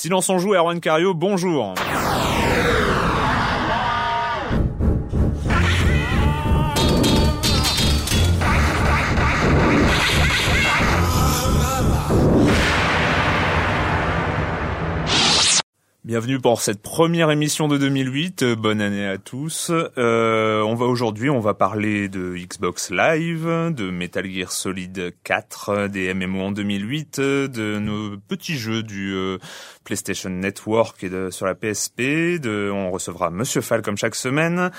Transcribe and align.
Silence 0.00 0.30
on 0.30 0.38
joue, 0.38 0.54
Erwan 0.54 0.80
Cario, 0.80 1.12
bonjour. 1.12 1.74
Bienvenue 16.10 16.40
pour 16.40 16.60
cette 16.60 16.82
première 16.82 17.30
émission 17.30 17.68
de 17.68 17.78
2008. 17.78 18.42
Euh, 18.42 18.56
Bonne 18.56 18.80
année 18.80 19.06
à 19.06 19.16
tous. 19.16 19.70
Euh, 19.70 20.60
on 20.62 20.74
va 20.74 20.86
aujourd'hui, 20.86 21.30
on 21.30 21.38
va 21.38 21.54
parler 21.54 22.08
de 22.08 22.34
Xbox 22.36 22.90
Live, 22.90 23.46
de 23.46 23.90
Metal 23.90 24.28
Gear 24.28 24.50
Solid 24.50 25.14
4, 25.22 25.86
des 25.86 26.12
MMO 26.12 26.46
en 26.46 26.50
2008, 26.50 27.20
de 27.20 27.78
nos 27.78 28.16
petits 28.16 28.56
jeux 28.56 28.82
du 28.82 29.14
euh, 29.14 29.38
PlayStation 29.94 30.30
Network 30.30 31.02
et 31.02 31.08
de, 31.08 31.30
sur 31.32 31.46
la 31.46 31.56
PSP. 31.56 32.38
De, 32.40 32.70
on 32.72 32.92
recevra 32.92 33.30
Monsieur 33.30 33.60
Fall 33.60 33.82
comme 33.82 33.96
chaque 33.96 34.14
semaine, 34.14 34.70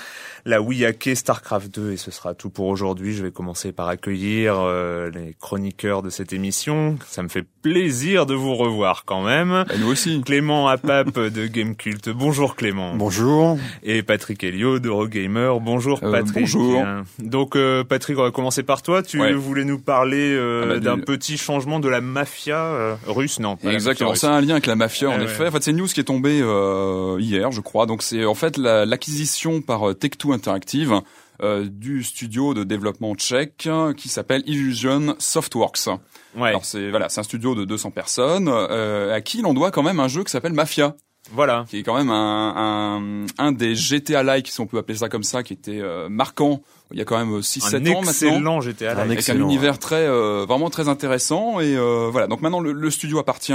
la 0.46 0.62
Wii 0.62 0.86
Hackey, 0.86 1.14
Starcraft 1.14 1.74
2 1.74 1.92
et 1.92 1.96
ce 1.98 2.10
sera 2.10 2.32
tout 2.32 2.48
pour 2.48 2.66
aujourd'hui. 2.68 3.12
Je 3.14 3.22
vais 3.22 3.30
commencer 3.30 3.72
par 3.72 3.88
accueillir 3.88 4.54
euh, 4.58 5.10
les 5.10 5.36
chroniqueurs 5.38 6.00
de 6.00 6.08
cette 6.08 6.32
émission. 6.32 6.96
Ça 7.06 7.22
me 7.22 7.28
fait 7.28 7.44
plaisir 7.60 8.24
de 8.24 8.32
vous 8.34 8.54
revoir 8.54 9.04
quand 9.04 9.22
même. 9.22 9.66
Et 9.74 9.78
nous 9.78 9.88
aussi. 9.88 10.22
Clément 10.22 10.68
Apap 10.68 11.12
de 11.18 11.46
Gamecult. 11.46 12.08
Bonjour 12.08 12.56
Clément. 12.56 12.94
Bonjour. 12.96 13.58
Et 13.82 14.02
Patrick 14.02 14.42
Helio 14.42 14.78
d'Eurogamer. 14.78 15.52
Bonjour 15.60 16.00
Euh, 16.02 16.10
Patrick. 16.10 16.40
bonjour. 16.40 16.82
Donc 17.18 17.54
euh, 17.54 17.84
Patrick, 17.84 18.18
on 18.18 18.22
va 18.22 18.30
commencer 18.30 18.62
par 18.62 18.80
toi. 18.80 19.02
Tu 19.02 19.20
Ouais. 19.20 19.34
voulais 19.34 19.64
nous 19.66 19.78
parler 19.78 20.32
euh, 20.32 20.62
Ah 20.64 20.66
bah, 20.68 20.80
d'un 20.80 20.96
du- 20.96 21.02
petit 21.02 21.36
changement 21.36 21.80
de 21.80 21.88
la 21.90 22.00
mafia 22.00 22.56
euh, 22.56 22.94
russe, 23.06 23.40
non 23.40 23.56
pas 23.56 23.72
Exactement, 23.74 24.14
c'est 24.14 24.26
un 24.26 24.40
lien 24.40 24.52
avec 24.52 24.64
la 24.66 24.74
mafia 24.76 25.01
en 25.06 25.18
Ouais, 25.18 25.24
effet. 25.24 25.48
En 25.48 25.50
fait, 25.50 25.62
c'est 25.62 25.70
une 25.70 25.78
news 25.78 25.86
qui 25.86 26.00
est 26.00 26.04
tombée 26.04 26.40
euh, 26.42 27.16
hier, 27.20 27.50
je 27.52 27.60
crois. 27.60 27.86
Donc 27.86 28.02
c'est 28.02 28.24
en 28.24 28.34
fait 28.34 28.56
la- 28.56 28.84
l'acquisition 28.86 29.60
par 29.60 29.88
euh, 29.90 29.94
Tech2 29.94 30.32
Interactive 30.32 31.00
euh, 31.42 31.66
du 31.68 32.02
studio 32.04 32.54
de 32.54 32.62
développement 32.64 33.14
tchèque 33.14 33.68
qui 33.96 34.08
s'appelle 34.08 34.42
Illusion 34.46 35.14
Softworks. 35.18 35.88
Ouais. 36.36 36.48
Alors 36.50 36.64
c'est 36.64 36.90
voilà, 36.90 37.08
c'est 37.08 37.20
un 37.20 37.24
studio 37.24 37.54
de 37.54 37.64
200 37.64 37.90
personnes 37.90 38.48
euh, 38.48 39.14
à 39.14 39.20
qui 39.20 39.42
l'on 39.42 39.52
doit 39.54 39.70
quand 39.70 39.82
même 39.82 39.98
un 40.00 40.08
jeu 40.08 40.22
qui 40.24 40.30
s'appelle 40.30 40.52
Mafia, 40.52 40.94
Voilà. 41.32 41.64
qui 41.68 41.78
est 41.78 41.82
quand 41.82 41.96
même 41.96 42.10
un, 42.10 42.54
un, 42.56 43.26
un 43.44 43.52
des 43.52 43.74
GTA-like, 43.74 44.48
si 44.48 44.60
on 44.60 44.66
peut 44.66 44.78
appeler 44.78 44.98
ça 44.98 45.08
comme 45.08 45.22
ça, 45.24 45.42
qui 45.42 45.52
était 45.52 45.80
euh, 45.80 46.08
marquant 46.08 46.62
il 46.92 46.98
y 46.98 47.00
a 47.00 47.04
quand 47.04 47.18
même 47.18 47.40
6-7 47.40 47.74
Un 47.74 47.78
ans 47.78 47.80
maintenant. 47.80 48.00
excellent 48.10 48.60
GTA. 48.60 48.92
Un 48.92 48.98
avec 48.98 49.28
un 49.28 49.36
univers 49.40 49.78
très 49.78 50.06
euh, 50.06 50.44
vraiment 50.46 50.70
très 50.70 50.88
intéressant 50.88 51.58
et 51.58 51.74
euh, 51.76 52.08
voilà 52.12 52.26
donc 52.28 52.40
maintenant 52.42 52.60
le, 52.60 52.72
le 52.72 52.90
studio 52.90 53.18
appartient 53.18 53.54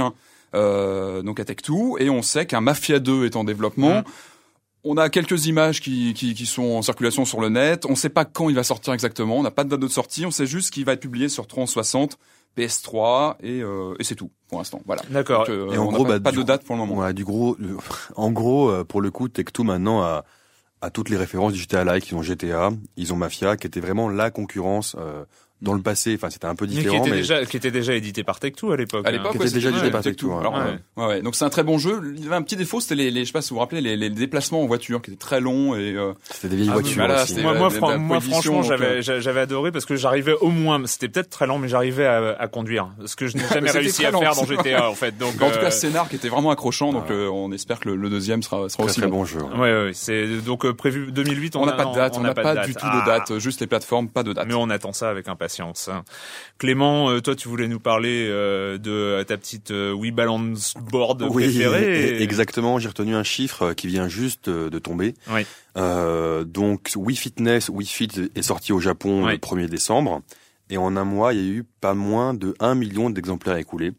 euh, 0.54 1.22
donc 1.22 1.40
à 1.40 1.44
Tech2 1.44 2.00
et 2.00 2.10
on 2.10 2.22
sait 2.22 2.46
qu'un 2.46 2.60
Mafia 2.60 2.98
2 2.98 3.26
est 3.26 3.36
en 3.36 3.44
développement. 3.44 3.96
Mhm. 3.96 4.04
on 4.84 4.96
a 4.96 5.08
quelques 5.10 5.46
images 5.46 5.80
qui, 5.80 6.14
qui, 6.14 6.34
qui 6.34 6.46
sont 6.46 6.62
en 6.62 6.82
circulation 6.82 7.24
sur 7.24 7.40
le 7.40 7.48
net. 7.48 7.84
On 7.86 7.94
sait 7.96 8.08
pas 8.08 8.24
quand 8.24 8.48
il 8.48 8.54
va 8.54 8.62
sortir 8.62 8.92
exactement. 8.94 9.36
On 9.38 9.42
n'a 9.42 9.50
pas 9.50 9.64
de 9.64 9.68
date 9.70 9.80
de 9.80 9.88
sortie. 9.88 10.24
On 10.24 10.30
sait 10.30 10.46
juste 10.46 10.72
qu'il 10.72 10.84
va 10.84 10.92
être 10.94 11.00
publié 11.00 11.28
sur 11.28 11.46
360 11.46 12.16
PS3 12.56 13.36
et, 13.42 13.60
euh, 13.62 13.94
et 13.98 14.04
c'est 14.04 14.14
tout 14.14 14.30
pour 14.48 14.58
l'instant. 14.58 14.80
Voilà. 14.86 15.02
D'accord. 15.10 15.46
Euh, 15.48 15.72
Et 15.72 15.78
en 15.78 15.86
on 15.86 15.90
n'a 15.92 15.96
gros, 15.96 16.04
pas, 16.06 16.18
bah, 16.18 16.30
pas 16.30 16.36
de 16.36 16.42
date 16.42 16.64
pour 16.64 16.74
le 16.76 16.80
moment. 16.80 16.96
Ouais, 17.02 17.12
du 17.12 17.24
gros, 17.24 17.56
le- 17.58 17.76
en 18.16 18.30
gros, 18.30 18.84
pour 18.84 19.00
le 19.00 19.10
coup, 19.10 19.28
Tech2 19.28 19.62
maintenant 19.64 20.02
a, 20.02 20.24
a 20.80 20.90
toutes 20.90 21.10
les 21.10 21.16
références 21.16 21.52
du 21.52 21.58
GTA 21.60 21.84
Like. 21.84 22.08
Ils 22.10 22.14
ont 22.14 22.22
GTA, 22.22 22.70
ils 22.96 23.12
ont 23.12 23.16
Mafia, 23.16 23.56
qui 23.56 23.66
était 23.66 23.80
vraiment 23.80 24.08
la 24.08 24.30
concurrence 24.30 24.96
euh, 24.98 25.24
dans 25.62 25.72
le 25.74 25.80
passé. 25.82 26.14
Enfin, 26.16 26.30
c'était 26.30 26.46
un 26.46 26.54
peu 26.54 26.66
Mais 26.66 26.70
qui 26.72 26.78
différent, 26.78 26.98
était 27.02 27.10
mais 27.10 27.16
déjà 27.18 27.44
qui 27.44 27.56
était 27.56 27.70
déjà 27.70 27.94
édité 27.94 28.22
par 28.24 28.38
Tech2 28.38 28.72
à 28.72 28.76
l'époque. 28.76 29.04
À 29.06 29.08
hein. 29.08 29.12
l'époque, 29.12 29.32
Qui 29.32 29.38
ouais, 29.38 29.44
était 29.46 29.54
déjà 29.54 29.70
édité 29.70 29.90
par 29.90 30.04
ouais, 30.04 30.12
Tech2, 30.12 30.40
Alors, 30.40 30.54
ouais. 30.54 30.60
ouais, 30.96 31.06
ouais. 31.06 31.22
Donc 31.22 31.34
c'est 31.34 31.44
un 31.44 31.50
très 31.50 31.62
bon 31.64 31.78
jeu. 31.78 32.00
Il 32.16 32.22
y 32.22 32.26
avait 32.26 32.36
un 32.36 32.42
petit 32.42 32.56
défaut, 32.56 32.80
c'était 32.80 32.94
les, 32.94 33.10
les 33.10 33.20
je 33.22 33.26
sais 33.26 33.32
pas 33.32 33.42
si 33.42 33.50
vous 33.50 33.56
vous 33.56 33.60
rappelez, 33.60 33.80
les, 33.80 33.96
les 33.96 34.10
déplacements 34.10 34.62
en 34.62 34.66
voiture 34.66 35.02
qui 35.02 35.10
étaient 35.10 35.18
très 35.18 35.40
longs 35.40 35.74
et 35.74 35.94
euh, 35.96 36.12
c'était 36.30 36.48
des 36.48 36.56
vieilles 36.56 36.68
Ah 36.70 36.74
voitures 36.74 36.94
voilà, 36.96 37.22
aussi. 37.22 37.28
c'était- 37.34 37.42
Moi, 37.42 37.52
euh, 37.54 37.70
fran- 37.70 38.20
franchement, 38.20 38.62
j'avais, 38.62 38.86
euh, 38.86 39.02
j'a- 39.02 39.20
j'avais 39.20 39.40
adoré 39.40 39.72
parce 39.72 39.84
que 39.84 39.96
j'arrivais 39.96 40.34
au 40.40 40.50
moins, 40.50 40.80
c'était 40.86 41.08
peut-être 41.08 41.30
très 41.30 41.46
lent, 41.46 41.58
mais 41.58 41.68
j'arrivais 41.68 42.06
à, 42.06 42.36
à 42.38 42.46
conduire. 42.48 42.88
Ce 43.06 43.16
que 43.16 43.26
je 43.26 43.36
n'ai 43.36 43.42
jamais 43.52 43.70
réussi 43.70 44.04
à 44.06 44.10
lent, 44.10 44.20
faire 44.20 44.34
dans 44.36 44.44
GTA, 44.46 44.88
en 44.88 44.94
fait. 44.94 45.18
Donc, 45.18 45.40
en 45.42 45.50
tout 45.50 45.58
euh, 45.58 45.60
cas, 45.62 45.70
scénar 45.70 46.08
qui 46.08 46.16
était 46.16 46.28
vraiment 46.28 46.50
accrochant, 46.50 46.92
donc 46.92 47.04
Ah. 47.08 47.12
euh, 47.12 47.28
on 47.28 47.50
espère 47.52 47.80
que 47.80 47.88
le, 47.88 48.08
deuxième 48.08 48.42
sera, 48.42 48.68
sera 48.68 48.84
aussi 48.84 49.00
très 49.00 49.08
bon. 49.10 49.24
jeu. 49.24 49.40
Ouais, 49.58 49.90
c'est 49.92 50.26
donc 50.44 50.64
euh, 50.64 50.72
prévu 50.72 51.10
2008. 51.10 51.56
On 51.56 51.66
n'a 51.66 51.72
pas 51.72 51.84
de 51.86 51.94
date, 51.94 52.14
on 52.16 52.20
n'a 52.20 52.34
pas, 52.34 52.54
du 52.66 52.72
date. 52.72 52.80
tout 52.80 52.86
Ah. 52.88 53.00
de 53.00 53.06
date, 53.10 53.38
juste 53.38 53.60
les 53.60 53.66
plateformes, 53.66 54.08
pas 54.08 54.22
de 54.22 54.32
date. 54.32 54.46
Mais 54.46 54.54
on 54.54 54.70
attend 54.70 54.92
ça 54.92 55.10
avec 55.10 55.26
impatience. 55.28 55.47
Clément, 56.58 57.10
euh, 57.10 57.20
toi, 57.20 57.34
tu 57.34 57.48
voulais 57.48 57.68
nous 57.68 57.80
parler 57.80 58.26
euh, 58.28 58.78
de 58.78 59.22
ta 59.24 59.36
petite 59.36 59.70
euh, 59.70 59.92
Wii 59.92 60.10
Balance 60.12 60.74
Board 60.90 61.22
Oui, 61.30 61.44
préférée. 61.44 62.18
e- 62.18 62.22
exactement. 62.22 62.78
J'ai 62.78 62.88
retenu 62.88 63.14
un 63.14 63.22
chiffre 63.22 63.62
euh, 63.62 63.74
qui 63.74 63.86
vient 63.86 64.08
juste 64.08 64.48
euh, 64.48 64.70
de 64.70 64.78
tomber. 64.78 65.14
Oui. 65.30 65.46
Euh, 65.76 66.44
donc, 66.44 66.92
Wii 66.96 67.16
Fitness, 67.16 67.68
Wii 67.68 67.86
Fit 67.86 68.30
est 68.34 68.42
sorti 68.42 68.72
au 68.72 68.80
Japon 68.80 69.24
Oui. 69.26 69.32
le 69.32 69.38
1er 69.38 69.68
décembre. 69.68 70.22
Et 70.70 70.76
en 70.76 70.96
un 70.96 71.04
mois, 71.04 71.32
il 71.32 71.40
y 71.40 71.48
a 71.48 71.52
eu 71.52 71.64
pas 71.80 71.94
moins 71.94 72.34
de 72.34 72.54
1 72.60 72.74
million 72.74 73.08
d'exemplaires 73.10 73.56
écoulés. 73.56 73.92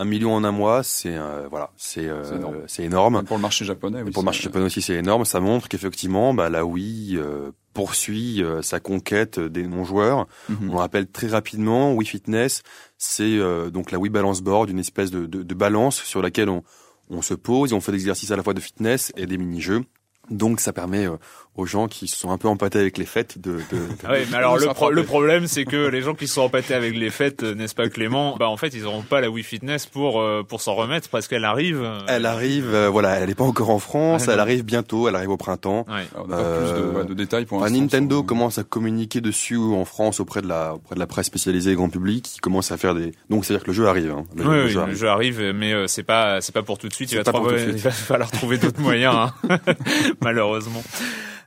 Un 0.00 0.04
million 0.04 0.32
en 0.32 0.44
un 0.44 0.52
mois, 0.52 0.82
c'est 0.84 1.16
euh, 1.16 1.48
voilà, 1.50 1.70
c'est 1.76 2.06
euh, 2.06 2.22
C'est 2.24 2.36
énorme. 2.36 2.56
énorme. 2.78 3.14
Même 3.16 3.24
pour 3.24 3.36
le 3.36 3.42
marché 3.42 3.64
japonais. 3.64 4.02
Oui, 4.04 4.12
pour 4.12 4.22
le 4.22 4.26
marché 4.26 4.40
c'est- 4.40 4.44
japonais 4.44 4.64
aussi, 4.66 4.80
c'est 4.80 4.94
énorme. 4.94 5.24
Ça 5.24 5.40
montre 5.40 5.68
qu'effectivement, 5.68 6.32
bah, 6.34 6.48
la 6.50 6.64
Wii 6.64 7.16
euh, 7.16 7.50
poursuit 7.74 8.42
euh, 8.42 8.62
sa 8.62 8.78
conquête 8.80 9.40
des 9.40 9.66
non-joueurs. 9.66 10.26
Mhm. 10.48 10.70
On 10.70 10.72
le 10.74 10.78
rappelle 10.78 11.08
très 11.08 11.26
rapidement, 11.26 11.92
Wii 11.94 12.06
Fitness, 12.08 12.62
c'est 12.96 13.24
euh, 13.38 13.70
donc 13.70 13.90
la 13.90 13.98
Wii 13.98 14.10
Balance 14.10 14.40
Board, 14.40 14.70
une 14.70 14.78
espèce 14.78 15.10
de, 15.10 15.26
de, 15.26 15.42
de 15.42 15.54
balance 15.54 15.96
sur 16.02 16.22
laquelle 16.22 16.48
on, 16.48 16.62
on 17.10 17.20
se 17.22 17.34
pose 17.34 17.72
et 17.72 17.74
on 17.74 17.80
fait 17.80 17.92
des 17.92 17.98
exercices 17.98 18.30
à 18.30 18.36
la 18.36 18.42
fois 18.44 18.54
de 18.54 18.60
fitness 18.60 19.12
et 19.16 19.26
des 19.26 19.36
mini-jeux. 19.38 19.82
Donc 20.30 20.60
ça 20.60 20.72
permet 20.72 21.06
euh, 21.06 21.16
aux 21.56 21.66
gens 21.66 21.88
qui 21.88 22.06
se 22.06 22.16
sont 22.16 22.30
un 22.30 22.38
peu 22.38 22.46
empâtés 22.48 22.78
avec 22.78 22.98
les 22.98 23.04
fêtes 23.06 23.38
de... 23.40 23.52
de, 23.52 23.56
de- 23.56 23.86
Ah 24.04 24.12
ouais, 24.12 24.24
mais 24.30 24.36
alors 24.36 24.58
le, 24.58 24.66
pro- 24.66 24.90
le 24.90 25.02
problème 25.02 25.46
c'est 25.48 25.64
que 25.64 25.88
les 25.88 26.02
gens 26.02 26.14
qui 26.14 26.28
sont 26.28 26.42
empâtés 26.42 26.74
avec 26.74 26.94
les 26.96 27.10
fêtes, 27.10 27.42
euh, 27.42 27.54
n'est-ce 27.54 27.74
pas 27.74 27.88
Clément 27.88 28.36
Bah 28.38 28.48
en 28.48 28.56
fait 28.56 28.68
ils 28.74 28.86
auront 28.86 29.02
pas 29.02 29.20
la 29.20 29.28
Wii 29.30 29.42
Fitness 29.42 29.86
pour 29.86 30.20
euh, 30.20 30.42
pour 30.48 30.60
s'en 30.60 30.74
remettre 30.74 31.08
parce 31.08 31.26
qu'elle 31.26 31.44
arrive. 31.44 31.82
euh, 31.82 31.98
Elle 32.06 32.26
arrive, 32.26 32.72
euh, 32.72 32.88
voilà, 32.88 33.16
elle 33.16 33.28
n'est 33.28 33.34
pas 33.34 33.44
encore 33.44 33.70
en 33.70 33.78
France, 33.80 34.26
Ah, 34.28 34.32
elle 34.34 34.40
arrive 34.40 34.64
bientôt, 34.64 35.08
elle 35.08 35.16
arrive 35.16 35.30
au 35.30 35.36
printemps. 35.36 35.84
Ouais. 35.88 36.06
Alors, 36.14 36.26
on 36.26 36.28
n'a 36.28 36.36
pas 36.36 36.56
plus 36.58 36.66
de, 36.72 36.86
Euh, 36.86 36.92
ouais, 36.92 37.04
de 37.06 37.14
détails 37.14 37.44
pour 37.46 37.60
l'instant. 37.60 37.76
Nintendo 37.80 38.22
commence 38.22 38.58
à 38.58 38.64
communiquer 38.64 39.20
dessus 39.20 39.56
en 39.58 39.84
France 39.84 40.20
auprès 40.20 40.42
de 40.42 40.48
la 40.48 40.74
auprès 40.74 40.94
de 40.94 41.00
la 41.00 41.06
presse 41.08 41.26
spécialisée 41.26 41.72
et 41.72 41.74
grand 41.74 41.88
public, 41.88 42.24
qui 42.24 42.38
commence 42.38 42.70
à 42.70 42.76
faire 42.76 42.94
des 42.94 43.12
donc 43.30 43.44
c'est 43.44 43.54
à 43.54 43.56
dire 43.56 43.62
que 43.64 43.70
le 43.70 43.74
jeu 43.74 43.88
arrive. 43.88 44.10
Hein. 44.12 44.24
Le, 44.36 44.44
Oui, 44.46 44.54
le 44.56 44.62
oui, 44.64 44.68
jeu 44.70 44.74
le 44.76 44.82
arrive. 44.82 44.96
jeu 44.96 45.08
arrive, 45.08 45.40
mais 45.54 45.72
euh, 45.72 45.86
c'est 45.88 46.02
pas 46.04 46.40
c'est 46.40 46.52
pas 46.54 46.62
pour 46.62 46.78
tout 46.78 46.86
de 46.88 46.94
suite. 46.94 47.10
Il 47.10 47.18
va, 47.18 47.24
trouver- 47.24 47.48
tout 47.48 47.54
de 47.54 47.58
suite. 47.58 47.72
il 47.76 47.82
va 47.82 47.90
falloir 47.90 48.30
trouver 48.30 48.58
d'autres 48.58 48.80
moyens, 48.80 49.14
hein. 49.48 49.58
malheureusement. 50.22 50.82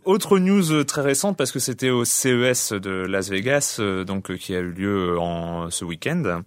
Autre 0.04 0.40
news 0.40 0.72
euh, 0.72 0.84
très 0.84 1.02
récente 1.04 1.38
parce 1.38 1.52
que 1.52 1.60
c'était 1.60 1.92
au 1.92 2.06
CES 2.06 2.74
de 2.74 3.06
Las 3.06 3.30
Vegas, 3.30 3.78
euh, 3.80 4.04
donc 4.04 4.32
euh, 4.32 4.36
qui 4.38 4.56
a 4.56 4.60
eu 4.60 4.72
lieu 4.72 5.20
en 5.20 5.70
ce 5.70 5.86
week-end. 5.86 6.42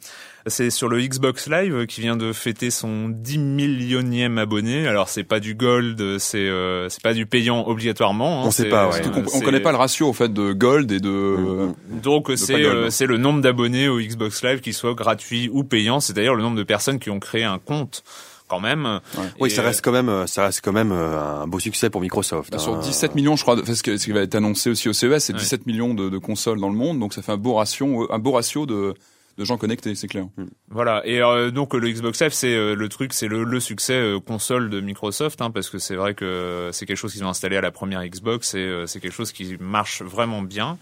C'est 0.46 0.70
sur 0.70 0.88
le 0.88 1.00
Xbox 1.00 1.48
Live 1.48 1.86
qui 1.86 2.00
vient 2.00 2.16
de 2.16 2.32
fêter 2.32 2.70
son 2.70 3.08
10 3.08 3.38
millionième 3.38 4.38
abonné. 4.38 4.88
Alors 4.88 5.08
c'est 5.08 5.22
pas 5.22 5.38
du 5.38 5.54
gold, 5.54 6.18
c'est 6.18 6.48
euh, 6.48 6.88
c'est 6.88 7.02
pas 7.02 7.14
du 7.14 7.26
payant 7.26 7.66
obligatoirement. 7.68 8.42
hein. 8.42 8.46
On 8.48 8.50
sait 8.50 8.68
pas, 8.68 8.88
ouais. 8.88 9.00
on 9.32 9.40
connaît 9.40 9.60
pas 9.60 9.70
le 9.70 9.78
ratio 9.78 10.08
au 10.08 10.12
fait 10.12 10.32
de 10.32 10.52
gold 10.52 10.90
et 10.90 10.98
de. 11.00 11.08
Mhm. 11.08 11.74
Donc 12.02 12.32
c'est 12.34 12.64
euh, 12.64 12.90
c'est 12.90 13.06
le 13.06 13.18
nombre 13.18 13.40
d'abonnés 13.40 13.86
au 13.88 14.00
Xbox 14.00 14.42
Live 14.42 14.60
qui 14.60 14.72
soit 14.72 14.94
gratuit 14.94 15.48
ou 15.52 15.62
payant, 15.62 16.00
c'est 16.00 16.12
d'ailleurs 16.12 16.34
le 16.34 16.42
nombre 16.42 16.56
de 16.56 16.64
personnes 16.64 16.98
qui 16.98 17.08
ont 17.10 17.20
créé 17.20 17.44
un 17.44 17.58
compte 17.58 18.02
quand 18.48 18.60
même. 18.60 19.00
Oui, 19.40 19.48
Et, 19.48 19.50
ça 19.50 19.62
reste 19.62 19.84
quand 19.84 19.92
même 19.92 20.08
euh, 20.08 20.26
ça 20.26 20.44
reste 20.44 20.60
quand 20.62 20.72
même 20.72 20.92
euh, 20.92 21.42
un 21.42 21.46
beau 21.46 21.58
succès 21.58 21.90
pour 21.90 22.00
Microsoft. 22.00 22.50
Bah, 22.50 22.58
hein. 22.58 22.62
sur 22.62 22.78
17 22.78 23.14
millions, 23.14 23.36
je 23.36 23.42
crois, 23.42 23.56
parce 23.62 23.82
que 23.82 23.96
ce 23.96 24.04
qui 24.04 24.12
va 24.12 24.20
être 24.20 24.34
annoncé 24.34 24.70
aussi 24.70 24.88
au 24.88 24.92
CES, 24.92 25.18
c'est 25.18 25.32
Ouais. 25.32 25.38
17 25.38 25.66
millions 25.66 25.94
de, 25.94 26.08
de 26.08 26.18
consoles 26.18 26.60
dans 26.60 26.68
le 26.68 26.76
monde, 26.76 26.98
donc 26.98 27.14
ça 27.14 27.22
fait 27.22 27.32
un 27.32 27.36
beau 27.36 27.54
ratio, 27.54 28.12
un 28.12 28.18
beau 28.18 28.32
ratio 28.32 28.66
de, 28.66 28.94
de 29.36 29.44
gens 29.44 29.56
connectés, 29.58 29.94
c'est 29.94 30.06
clair. 30.08 30.26
Voilà. 30.70 31.02
Et 31.06 31.20
euh, 31.20 31.50
donc 31.50 31.74
le 31.74 31.88
Xbox 31.90 32.20
Live, 32.22 32.32
c'est 32.32 32.54
euh, 32.54 32.74
le 32.74 32.88
truc, 32.88 33.12
c'est 33.12 33.26
le, 33.26 33.42
le 33.44 33.58
succès 33.60 33.94
euh, 33.94 34.20
console 34.20 34.70
de 34.70 34.80
Microsoft, 34.80 35.42
hein, 35.42 35.50
parce 35.50 35.70
que 35.70 35.78
c'est 35.78 35.96
vrai 35.96 36.14
que 36.14 36.70
c'est 36.72 36.86
quelque 36.86 36.96
chose 36.96 37.12
qu'ils 37.12 37.24
ont 37.24 37.28
installé 37.28 37.56
à 37.56 37.60
la 37.60 37.70
première 37.72 38.04
Xbox 38.06 38.54
et 38.54 38.58
euh, 38.58 38.86
c'est 38.86 39.00
quelque 39.00 39.12
chose 39.14 39.32
qui 39.32 39.56
marche 39.58 40.02
vraiment 40.02 40.42
bien, 40.42 40.78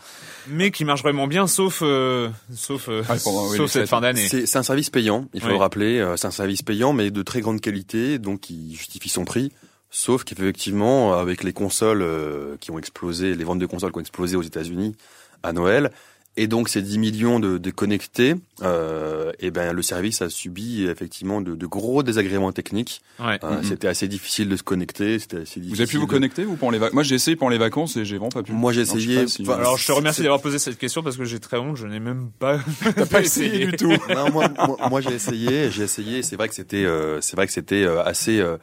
mais 0.48 0.70
qui 0.70 0.84
marche 0.84 1.02
vraiment 1.02 1.26
bien, 1.26 1.46
sauf 1.46 1.80
euh, 1.82 2.28
sauf 2.54 2.88
euh, 2.88 3.02
Ah, 3.08 3.14
pendant- 3.24 3.48
oui, 3.50 3.56
sauf 3.56 3.70
cette 3.70 3.82
fêtes. 3.82 3.88
fin 3.90 4.00
d'année. 4.02 4.26
C'est 4.28 4.44
c'est 4.46 4.58
un 4.58 4.62
service 4.62 4.90
payant, 4.90 5.28
il 5.32 5.40
faut 5.40 5.46
Oui. 5.46 5.52
le 5.54 5.58
rappeler. 5.58 5.98
euh, 5.98 6.16
C'est 6.16 6.26
un 6.26 6.30
service 6.30 6.62
payant, 6.62 6.92
mais 6.92 7.10
de 7.10 7.22
très 7.22 7.40
grande 7.40 7.60
qualité, 7.60 8.18
donc 8.18 8.40
qui 8.40 8.74
justifie 8.74 9.08
son 9.08 9.24
prix. 9.24 9.50
Sauf 9.94 10.24
qu'effectivement, 10.24 11.14
avec 11.18 11.42
les 11.44 11.52
consoles 11.52 12.00
euh, 12.02 12.56
qui 12.60 12.70
ont 12.70 12.78
explosé, 12.78 13.34
les 13.34 13.44
ventes 13.44 13.58
de 13.58 13.66
consoles 13.66 13.92
qui 13.92 13.98
ont 13.98 14.00
explosé 14.00 14.36
aux 14.36 14.42
États-Unis 14.42 14.94
à 15.42 15.52
Noël, 15.52 15.90
et 16.36 16.46
donc 16.46 16.68
ces 16.70 16.80
10 16.80 16.98
millions 16.98 17.40
de, 17.40 17.58
de 17.58 17.70
connectés, 17.70 18.34
euh, 18.62 19.32
et 19.38 19.50
ben 19.50 19.72
le 19.74 19.82
service 19.82 20.22
a 20.22 20.30
subi 20.30 20.84
effectivement 20.86 21.40
de, 21.42 21.54
de 21.54 21.66
gros 21.66 22.02
désagréments 22.02 22.52
techniques. 22.52 23.02
Ouais. 23.20 23.38
Euh, 23.44 23.56
Mhm. 23.58 23.64
C'était 23.64 23.88
assez 23.88 24.08
difficile 24.08 24.48
de 24.48 24.56
se 24.56 24.62
connecter. 24.62 25.18
C'était 25.18 25.38
assez 25.42 25.60
difficile. 25.60 25.74
Vous 25.74 25.80
avez 25.82 25.90
pu 25.90 25.96
vous 25.98 26.06
de- 26.06 26.10
connecter 26.10 26.44
vous 26.44 26.56
pendant 26.56 26.72
les 26.72 26.78
vacances? 26.78 26.94
Moi 26.94 27.02
j'ai 27.02 27.14
essayé 27.16 27.36
pendant 27.36 27.50
les 27.50 27.58
vacances 27.58 27.96
et 27.96 28.04
j'ai 28.04 28.16
vraiment 28.16 28.30
pas 28.30 28.42
pu. 28.42 28.52
Moi, 28.52 28.72
j'ai 28.72 28.80
Alors, 28.82 28.94
je 28.94 28.98
sais 29.00 29.04
essayé. 29.04 29.22
pas 29.22 29.28
si- 29.28 29.42
Enfin, 29.42 29.54
Alors 29.58 29.76
je 29.76 29.86
te 29.86 29.92
remercie 29.92 30.22
d'avoir 30.22 30.40
posé 30.40 30.58
cette 30.58 30.78
question 30.78 31.02
parce 31.02 31.16
que 31.18 31.24
j'ai 31.24 31.38
très 31.38 31.58
honte, 31.58 31.76
je 31.76 31.86
n'ai 31.86 32.00
même 32.00 32.30
pas, 32.38 32.58
T'as 32.96 33.06
pas 33.06 33.20
essayé 33.22 33.66
du 33.66 33.72
tout. 33.76 33.92
non, 34.08 34.30
moi, 34.32 34.48
moi, 34.56 34.76
moi, 34.88 35.00
j'ai 35.02 35.12
essayé, 35.14 35.70
j'ai 35.70 35.82
essayé. 35.82 36.22
C'est 36.22 36.36
vrai 36.36 36.48
que 36.48 36.54
c'était, 36.54 36.84
euh, 36.84 37.20
c'est 37.20 37.36
vrai 37.36 37.46
que 37.46 37.52
c'était 37.52 37.84
euh, 37.84 38.02
assez, 38.02 38.40
euh, 38.40 38.56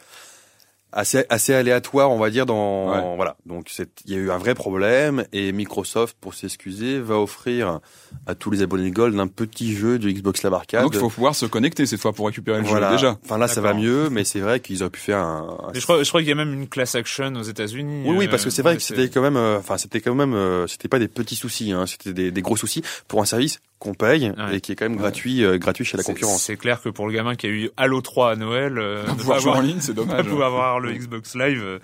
assez, 0.92 1.26
assez 1.30 1.54
aléatoire, 1.54 2.12
on 2.12 2.18
va 2.20 2.30
dire. 2.30 2.46
Dans 2.46 2.90
Ouais. 2.90 3.16
voilà, 3.16 3.36
donc 3.46 3.68
c'est- 3.70 3.90
il 4.06 4.14
y 4.14 4.16
a 4.16 4.18
eu 4.18 4.32
un 4.32 4.38
vrai 4.38 4.56
problème 4.56 5.26
et 5.34 5.52
Microsoft, 5.52 6.16
pour 6.20 6.34
s'excuser, 6.34 7.00
va 7.00 7.18
offrir 7.20 7.80
à 8.26 8.36
tous 8.36 8.50
les 8.52 8.62
abonnés 8.62 8.92
Gold 8.92 9.20
un 9.20 9.28
petit 9.28 9.74
jeu 9.76 10.00
du 10.00 10.12
Xbox 10.14 10.44
Live 10.44 10.54
Arcade. 10.54 10.84
Donc 10.84 10.94
il 10.96 11.00
faut 11.00 11.10
pouvoir 11.10 11.36
se 11.36 11.46
connecter 11.46 11.86
cette 11.86 12.00
fois 12.02 12.14
pour 12.14 12.26
récupérer 12.28 12.60
le 12.60 12.64
voilà. 12.66 12.90
jeu 12.92 12.96
déjà. 12.96 13.18
Enfin 13.24 13.38
là, 13.38 13.48
ça 13.48 13.62
va 13.62 13.74
mieux, 13.74 14.10
mais 14.10 14.24
c'est 14.24 14.40
vrai 14.40 14.60
qu'ils 14.60 14.82
auraient 14.82 14.90
pu 14.90 15.00
faire 15.02 15.20
un. 15.20 15.72
je 15.74 15.82
crois, 15.82 16.02
je 16.04 16.10
crois 16.10 16.22
qu'il 16.22 16.30
y 16.30 16.34
a 16.34 16.36
même 16.36 16.54
une 16.54 16.68
class 16.68 16.96
action 16.96 17.34
aux 17.36 17.44
États-Unis. 17.44 18.04
Oui, 18.06 18.16
oui, 18.18 18.26
euh, 18.26 18.30
parce 18.30 18.44
que 18.44 18.50
c'est 18.50 18.62
vrai 18.62 18.72
ouais, 18.72 18.78
que 18.78 18.84
c'était 18.84 19.10
quand 19.10 19.22
même, 19.22 19.38
euh, 19.38 19.58
enfin, 19.60 19.78
c'était 19.78 20.02
quand 20.02 20.16
même, 20.16 20.34
euh, 20.34 20.68
c'était 20.68 20.88
pas 20.88 21.00
des 21.00 21.08
petits 21.08 21.36
soucis, 21.36 21.72
hein, 21.72 21.86
c'était 21.86 22.14
des, 22.14 22.32
des 22.32 22.42
gros 22.42 22.58
soucis 22.58 22.82
pour 23.08 23.22
un 23.22 23.26
service 23.26 23.60
qu'on 23.80 23.94
paye 23.94 24.32
Ouais. 24.38 24.58
et 24.58 24.62
qui 24.62 24.74
est 24.74 24.76
quand 24.76 24.86
même 24.86 24.94
Ouais. 24.96 25.00
gratuit, 25.00 25.44
euh, 25.44 25.58
gratuit 25.58 25.86
chez 25.86 25.96
la 25.98 26.04
concurrence. 26.04 26.44
C'est 26.44 26.58
clair 26.58 26.82
que 26.82 26.90
pour 26.90 27.08
le 27.08 27.14
gamin 27.14 27.36
qui 27.36 27.48
a 27.48 27.50
eu 27.50 27.70
Halo 27.78 28.02
3 28.02 28.32
à 28.32 28.36
Noël, 28.36 28.78
euh, 28.78 29.04
ne 29.08 29.14
pouvoir 29.14 29.38
pas 29.38 29.42
jouer 29.42 29.52
en 29.52 29.54
avoir- 29.54 29.66
ligne, 29.68 29.80
c'est 29.80 29.94
pas 29.94 30.02
dommage. 30.02 30.26
pouvoir 30.26 30.48
avoir 30.48 30.80
le 30.82 30.92
Xbox 30.94 31.36
Live, 31.36 31.62
euh, 31.64 31.80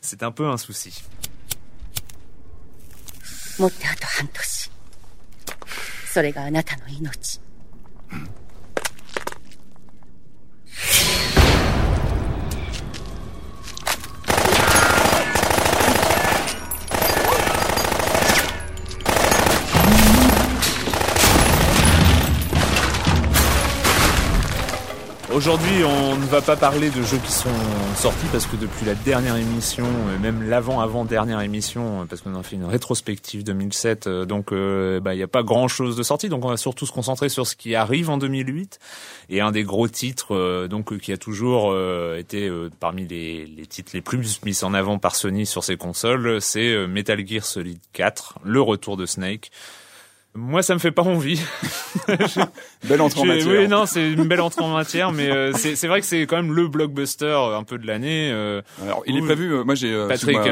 c'est 0.00 0.22
un 0.22 0.30
peu 0.30 0.46
un 0.46 0.56
souci. 0.56 1.02
Aujourd'hui, 25.40 25.84
on 25.86 26.16
ne 26.18 26.26
va 26.26 26.42
pas 26.42 26.54
parler 26.54 26.90
de 26.90 27.02
jeux 27.02 27.16
qui 27.16 27.32
sont 27.32 27.48
sortis 27.96 28.26
parce 28.30 28.44
que 28.44 28.56
depuis 28.56 28.84
la 28.84 28.94
dernière 28.94 29.36
émission, 29.36 29.86
et 30.14 30.18
même 30.18 30.46
l'avant-avant-dernière 30.46 31.40
émission, 31.40 32.06
parce 32.10 32.20
qu'on 32.20 32.38
a 32.38 32.42
fait 32.42 32.56
une 32.56 32.66
rétrospective 32.66 33.42
2007, 33.42 34.06
euh, 34.06 34.26
donc 34.26 34.52
euh, 34.52 35.00
bah, 35.00 35.14
il 35.14 35.16
n'y 35.16 35.22
a 35.22 35.28
pas 35.28 35.42
grand-chose 35.42 35.96
de 35.96 36.02
sorti. 36.02 36.28
Donc 36.28 36.44
on 36.44 36.48
va 36.48 36.58
surtout 36.58 36.84
se 36.84 36.92
concentrer 36.92 37.30
sur 37.30 37.46
ce 37.46 37.56
qui 37.56 37.74
arrive 37.74 38.10
en 38.10 38.18
2008. 38.18 38.80
Et 39.30 39.40
un 39.40 39.50
des 39.50 39.62
gros 39.62 39.88
titres, 39.88 40.34
euh, 40.34 40.68
donc 40.68 40.98
qui 40.98 41.10
a 41.10 41.16
toujours 41.16 41.74
été 42.18 42.52
parmi 42.78 43.06
les, 43.06 43.66
titres 43.66 43.92
les 43.94 44.02
plus 44.02 44.42
mis 44.44 44.62
en 44.62 44.74
avant 44.74 44.98
par 44.98 45.16
Sony 45.16 45.46
sur 45.46 45.64
ses 45.64 45.78
consoles, 45.78 46.42
c'est 46.42 46.86
Metal 46.86 47.26
Gear 47.26 47.46
Solid 47.46 47.78
4, 47.94 48.40
le 48.44 48.60
retour 48.60 48.98
de 48.98 49.06
Snake. 49.06 49.50
Moi, 50.34 50.62
ça 50.62 50.74
me 50.74 50.78
fait 50.78 50.92
pas 50.92 51.02
envie. 51.02 51.40
Belle 52.88 53.00
entrée 53.00 53.20
en 53.20 53.24
matière. 53.24 53.48
Oui, 53.48 53.68
non, 53.68 53.84
c'est 53.84 54.12
une 54.12 54.28
belle 54.28 54.40
entrée 54.40 54.62
en 54.62 54.72
matière, 54.72 55.10
mais 55.10 55.28
euh, 55.28 55.52
c'est 55.52 55.86
vrai 55.88 56.00
que 56.00 56.06
c'est 56.06 56.22
quand 56.22 56.36
même 56.36 56.52
le 56.52 56.68
blockbuster 56.68 57.24
euh, 57.24 57.58
un 57.58 57.64
peu 57.64 57.78
de 57.78 57.86
l'année. 57.86 58.30
euh, 58.32 58.62
Alors, 58.82 59.02
il 59.06 59.16
est 59.16 59.22
prévu. 59.22 59.64
moi, 59.64 59.74
j'ai, 59.74 59.92
hein. 59.92 60.08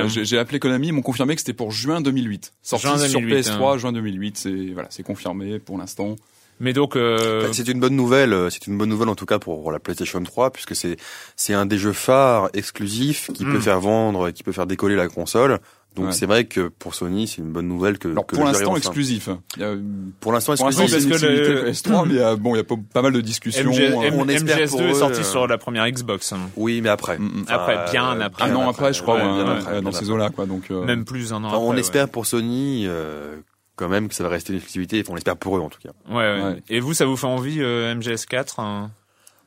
j'ai, 0.08 0.38
appelé 0.38 0.58
Konami, 0.58 0.88
ils 0.88 0.92
m'ont 0.92 1.02
confirmé 1.02 1.34
que 1.36 1.40
c'était 1.40 1.52
pour 1.52 1.70
juin 1.70 2.00
2008. 2.00 2.54
Sorti 2.60 2.86
Juin 2.86 2.98
sur 2.98 3.20
2008, 3.20 3.40
PS3, 3.40 3.74
hein. 3.74 3.78
juin 3.78 3.92
2008. 3.92 4.36
C'est 4.36 4.66
voilà, 4.72 4.88
c'est 4.90 5.04
confirmé 5.04 5.60
pour 5.60 5.78
l'instant. 5.78 6.16
Mais 6.60 6.72
donc, 6.72 6.96
euh, 6.96 7.48
C'est 7.52 7.68
une 7.68 7.80
bonne 7.80 7.96
nouvelle, 7.96 8.32
euh, 8.32 8.50
c'est 8.50 8.66
une 8.66 8.76
bonne 8.78 8.88
nouvelle 8.88 9.08
en 9.08 9.14
tout 9.14 9.26
cas 9.26 9.38
pour 9.38 9.70
la 9.72 9.78
PlayStation 9.78 10.22
3 10.22 10.50
puisque 10.50 10.74
c'est 10.76 10.96
c'est 11.36 11.54
un 11.54 11.66
des 11.66 11.78
jeux 11.78 11.92
phares 11.92 12.48
exclusifs 12.54 13.30
qui 13.34 13.44
Mm. 13.44 13.52
peut 13.52 13.60
faire 13.60 13.80
vendre, 13.80 14.30
qui 14.30 14.42
peut 14.42 14.52
faire 14.52 14.66
décoller 14.66 14.96
la 14.96 15.08
console. 15.08 15.58
Donc 15.96 16.06
Ouais. 16.08 16.12
c'est 16.12 16.26
vrai 16.26 16.44
que 16.44 16.68
pour 16.68 16.94
Sony, 16.94 17.26
c'est 17.26 17.38
une 17.38 17.50
bonne 17.50 17.66
nouvelle 17.66 17.98
que, 17.98 18.06
Alors 18.08 18.24
que 18.26 18.36
pour 18.36 18.44
l'instant 18.44 18.76
exclusif. 18.76 19.30
Il 19.56 19.62
y 19.62 19.64
a, 19.64 19.74
Pour 20.20 20.32
l'instant 20.32 20.54
pour 20.54 20.66
l'instant, 20.66 20.82
exclusif. 20.84 21.08
parce 21.10 21.22
que 21.22 21.26
le- 21.26 21.32
exclusivité 21.68 21.90
PS3, 21.90 22.04
mais 22.06 22.14
il 22.14 22.20
y 22.20 22.22
a, 22.22 22.36
bon, 22.36 22.54
il 22.54 22.58
y 22.58 22.60
a 22.60 22.64
pas, 22.64 22.74
pas 22.92 23.02
mal 23.02 23.12
de 23.14 23.20
discussions. 23.22 23.70
MG, 23.72 23.80
euh, 23.80 24.02
M- 24.02 24.14
on 24.16 24.28
espère 24.28 24.58
MGS2 24.58 24.68
pour 24.70 24.80
est 24.82 24.90
eux, 24.90 24.94
sorti 24.94 25.20
euh, 25.20 25.24
sur 25.24 25.46
la 25.48 25.58
première 25.58 25.88
Xbox, 25.90 26.32
hein. 26.34 26.38
Oui, 26.56 26.82
mais 26.82 26.90
après. 26.90 27.18
Mm, 27.18 27.22
mm. 27.24 27.42
Enfin, 27.44 27.54
Après, 27.54 27.90
bien 27.90 28.16
euh, 28.16 28.20
après. 28.20 28.44
un 28.44 28.54
an 28.54 28.68
après, 28.68 28.92
je 28.92 29.02
crois, 29.02 29.16
ouais, 29.16 29.22
ouais, 29.22 29.32
bien 29.42 29.44
ouais, 29.52 29.58
après, 29.60 29.82
dans 29.82 29.90
bien 29.90 29.98
ces 29.98 30.10
eaux-là, 30.10 30.28
quoi. 30.30 30.46
Donc, 30.46 30.70
euh, 30.70 30.84
même 30.84 31.04
plus 31.04 31.32
un 31.32 31.36
an 31.36 31.46
Enfin, 31.46 31.56
après. 31.56 31.66
on 31.66 31.70
ouais. 31.70 31.80
espère 31.80 32.08
pour 32.10 32.26
Sony 32.26 32.84
euh, 32.86 33.36
quand 33.78 33.88
même 33.88 34.08
que 34.08 34.14
ça 34.14 34.24
va 34.24 34.28
rester 34.30 34.52
une 34.52 34.58
exclusivité. 34.58 35.00
Enfin, 35.00 35.12
on 35.12 35.14
l'espère 35.14 35.36
pour 35.36 35.56
eux 35.56 35.60
en 35.60 35.70
tout 35.70 35.80
cas. 35.80 35.90
Ouais, 36.10 36.16
ouais. 36.16 36.42
Ouais. 36.42 36.62
Et 36.68 36.80
vous, 36.80 36.92
ça 36.92 37.06
vous 37.06 37.16
fait 37.16 37.26
envie 37.26 37.60
euh, 37.60 37.94
MGS4 37.94 38.60
hein 38.60 38.90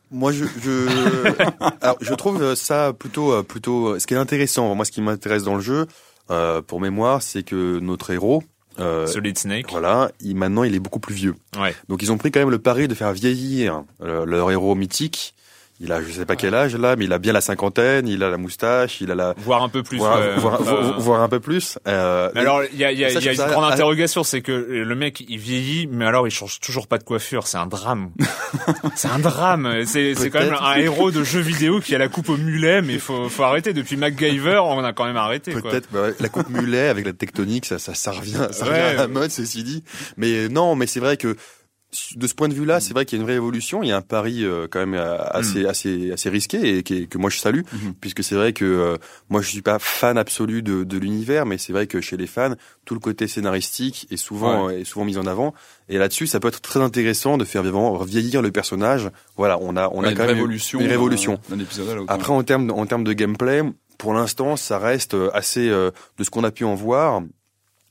Moi, 0.10 0.32
je, 0.32 0.46
je, 0.64 0.88
alors, 1.82 1.98
je 2.02 2.14
trouve 2.14 2.56
ça 2.56 2.94
plutôt, 2.94 3.34
euh, 3.34 3.44
plutôt. 3.44 4.00
Ce 4.00 4.08
qui 4.08 4.14
est 4.14 4.18
intéressant, 4.18 4.74
moi, 4.74 4.86
ce 4.86 4.92
qui 4.92 5.02
m'intéresse 5.02 5.44
dans 5.44 5.56
le 5.56 5.62
jeu, 5.62 5.88
euh, 6.32 6.62
pour 6.62 6.80
mémoire, 6.80 7.22
c'est 7.22 7.44
que 7.44 7.80
notre 7.80 8.12
héros, 8.12 8.44
euh, 8.80 9.06
Solid 9.06 9.38
Snake. 9.38 9.70
voilà, 9.70 10.12
il, 10.22 10.36
maintenant, 10.36 10.64
il 10.64 10.74
est 10.76 10.80
beaucoup 10.80 11.00
plus 11.00 11.16
vieux. 11.16 11.36
Ouais. 11.60 11.76
Donc, 11.90 12.02
ils 12.02 12.12
ont 12.12 12.18
pris 12.18 12.32
quand 12.32 12.40
même 12.40 12.50
le 12.50 12.60
pari 12.60 12.88
de 12.88 12.96
faire 12.96 13.12
vieillir 13.12 13.84
euh, 14.02 14.26
leur 14.26 14.50
héros 14.52 14.76
mythique. 14.76 15.34
Il 15.84 15.92
a, 15.92 16.00
je 16.00 16.12
sais 16.12 16.26
pas 16.26 16.36
quel 16.36 16.54
âge 16.54 16.76
là, 16.76 16.96
mais 16.96 17.06
il 17.06 17.14
a 17.14 17.18
bien 17.18 17.34
la 17.34 17.42
cinquantaine, 17.42 18.08
il 18.08 18.22
a 18.24 18.30
la 18.30 18.38
moustache, 18.38 19.02
il 19.02 19.10
a 19.10 19.16
la, 19.16 19.34
Voire 19.40 19.64
un 19.64 19.70
peu 19.70 19.82
plus. 19.82 19.98
voir, 19.98 20.20
ouais. 20.20 20.36
voir- 20.36 20.62
Euh, 20.62 20.64
voir- 20.64 21.00
voir 21.00 21.22
un 21.24 21.28
peu 21.30 21.40
plus. 21.40 21.80
Euh, 21.88 22.30
Mais 22.36 22.42
alors, 22.42 22.62
il 22.72 22.78
y 22.78 22.86
a, 22.86 22.92
y 22.92 23.04
a, 23.04 23.10
Ça, 23.10 23.20
y 23.20 23.28
a 23.28 23.32
une 23.32 23.38
ça- 23.38 23.48
grande 23.50 23.72
interrogation, 23.72 24.24
c'est 24.24 24.42
que 24.42 24.52
le 24.52 24.96
mec, 24.96 25.24
il 25.28 25.40
vieillit, 25.40 25.88
mais 25.92 26.06
alors 26.06 26.28
il 26.28 26.32
change 26.32 26.60
toujours 26.60 26.86
pas 26.88 27.00
de 27.00 27.04
coiffure. 27.04 27.48
C'est 27.48 27.58
un 27.58 27.66
drame. 27.66 28.12
c'est 28.96 29.08
un 29.08 29.18
drame. 29.18 29.84
C'est, 29.86 30.14
c'est 30.14 30.30
quand 30.30 30.40
même 30.42 30.56
un 30.62 30.76
héros 30.76 31.10
de 31.10 31.24
jeu 31.24 31.40
vidéo 31.40 31.80
qui 31.80 31.96
a 31.96 31.98
la 31.98 32.10
coupe 32.10 32.30
au 32.30 32.38
mulet, 32.38 32.82
mais 32.84 33.00
faut, 33.00 33.28
faut 33.28 33.44
arrêter. 33.44 33.74
Depuis 33.74 33.98
MacGyver, 33.98 34.60
on 34.64 34.84
a 34.84 34.94
quand 34.94 35.06
même 35.06 35.18
arrêté. 35.18 35.52
Peut-être 35.52 35.88
bah 35.92 36.08
la 36.20 36.30
coupe 36.30 36.50
mulet 36.50 36.90
avec 36.90 37.06
la 37.08 37.14
tectonique, 37.14 37.66
ça, 37.66 37.80
ça, 37.80 37.96
ça 37.96 38.12
revient, 38.12 38.48
ça 38.52 38.66
revient 38.66 38.76
Ouais. 38.76 38.82
à 38.82 38.94
la 38.94 39.08
mode, 39.08 39.32
ceci 39.32 39.64
dit. 39.64 39.84
Mais 40.18 40.48
non, 40.48 40.76
mais 40.76 40.86
c'est 40.86 41.00
vrai 41.00 41.18
que 41.18 41.36
de 42.16 42.26
ce 42.28 42.34
point 42.34 42.48
de 42.48 42.54
vue-là, 42.54 42.80
c'est 42.80 42.94
vrai 42.94 43.06
qu'il 43.06 43.18
y 43.18 43.20
a 43.20 43.22
une 43.22 43.28
vraie 43.28 43.36
évolution. 43.36 43.84
Il 43.84 43.90
y 43.90 43.92
a 43.92 43.98
un 43.98 44.02
pari 44.02 44.46
euh, 44.46 44.68
quand 44.70 44.80
même 44.80 44.94
euh, 44.94 45.18
assez, 45.32 45.66
assez, 45.66 46.12
assez 46.14 46.30
risqué 46.30 46.78
et 46.78 46.84
qui 46.84 47.08
que 47.08 47.18
moi 47.18 47.30
je 47.30 47.38
salue, 47.38 47.62
Mhm. 47.74 47.94
puisque 48.00 48.24
c'est 48.24 48.36
vrai 48.36 48.54
que 48.54 48.64
euh, 48.64 48.98
moi 49.30 49.42
je 49.42 49.50
suis 49.50 49.62
pas 49.62 49.78
fan 49.80 50.18
absolu 50.18 50.62
de, 50.62 50.84
de 50.86 50.98
l'univers, 50.98 51.46
mais 51.46 51.58
c'est 51.58 51.74
vrai 51.74 51.88
que 51.88 52.00
chez 52.00 52.16
les 52.16 52.28
fans, 52.28 52.54
tout 52.86 52.94
le 52.94 53.00
côté 53.02 53.28
scénaristique 53.28 54.08
est 54.10 54.18
souvent 54.18 54.70
est 54.70 54.84
souvent 54.86 55.04
mis 55.06 55.18
en 55.18 55.26
avant. 55.28 55.54
Et 55.90 55.98
là-dessus, 55.98 56.28
ça 56.28 56.40
peut 56.40 56.48
être 56.48 56.62
très 56.62 56.80
intéressant 56.80 57.38
de 57.38 57.44
faire 57.44 57.64
vraiment 57.64 57.98
vieillir 58.04 58.42
le 58.42 58.52
personnage. 58.52 59.10
Voilà, 59.36 59.58
on 59.60 59.76
a 59.76 59.90
on 59.90 60.02
ouais, 60.02 60.08
a 60.08 60.12
une 60.12 60.18
quand 60.18 60.26
même 60.26 60.36
révolution. 60.36 60.80
une 60.80 60.88
révolution. 60.88 61.40
L'autre. 61.50 62.06
Après, 62.08 62.32
en 62.32 62.44
termes, 62.44 62.72
en 62.72 62.86
termes 62.86 63.04
de 63.04 63.12
gameplay, 63.14 63.64
pour 63.98 64.14
l'instant, 64.14 64.56
ça 64.56 64.80
reste 64.80 65.14
euh, 65.14 65.30
assez, 65.34 65.68
euh, 65.70 65.92
de 66.18 66.24
ce 66.24 66.30
qu'on 66.30 66.44
a 66.46 66.52
pu 66.52 66.64
en 66.64 66.74
voir, 66.74 67.22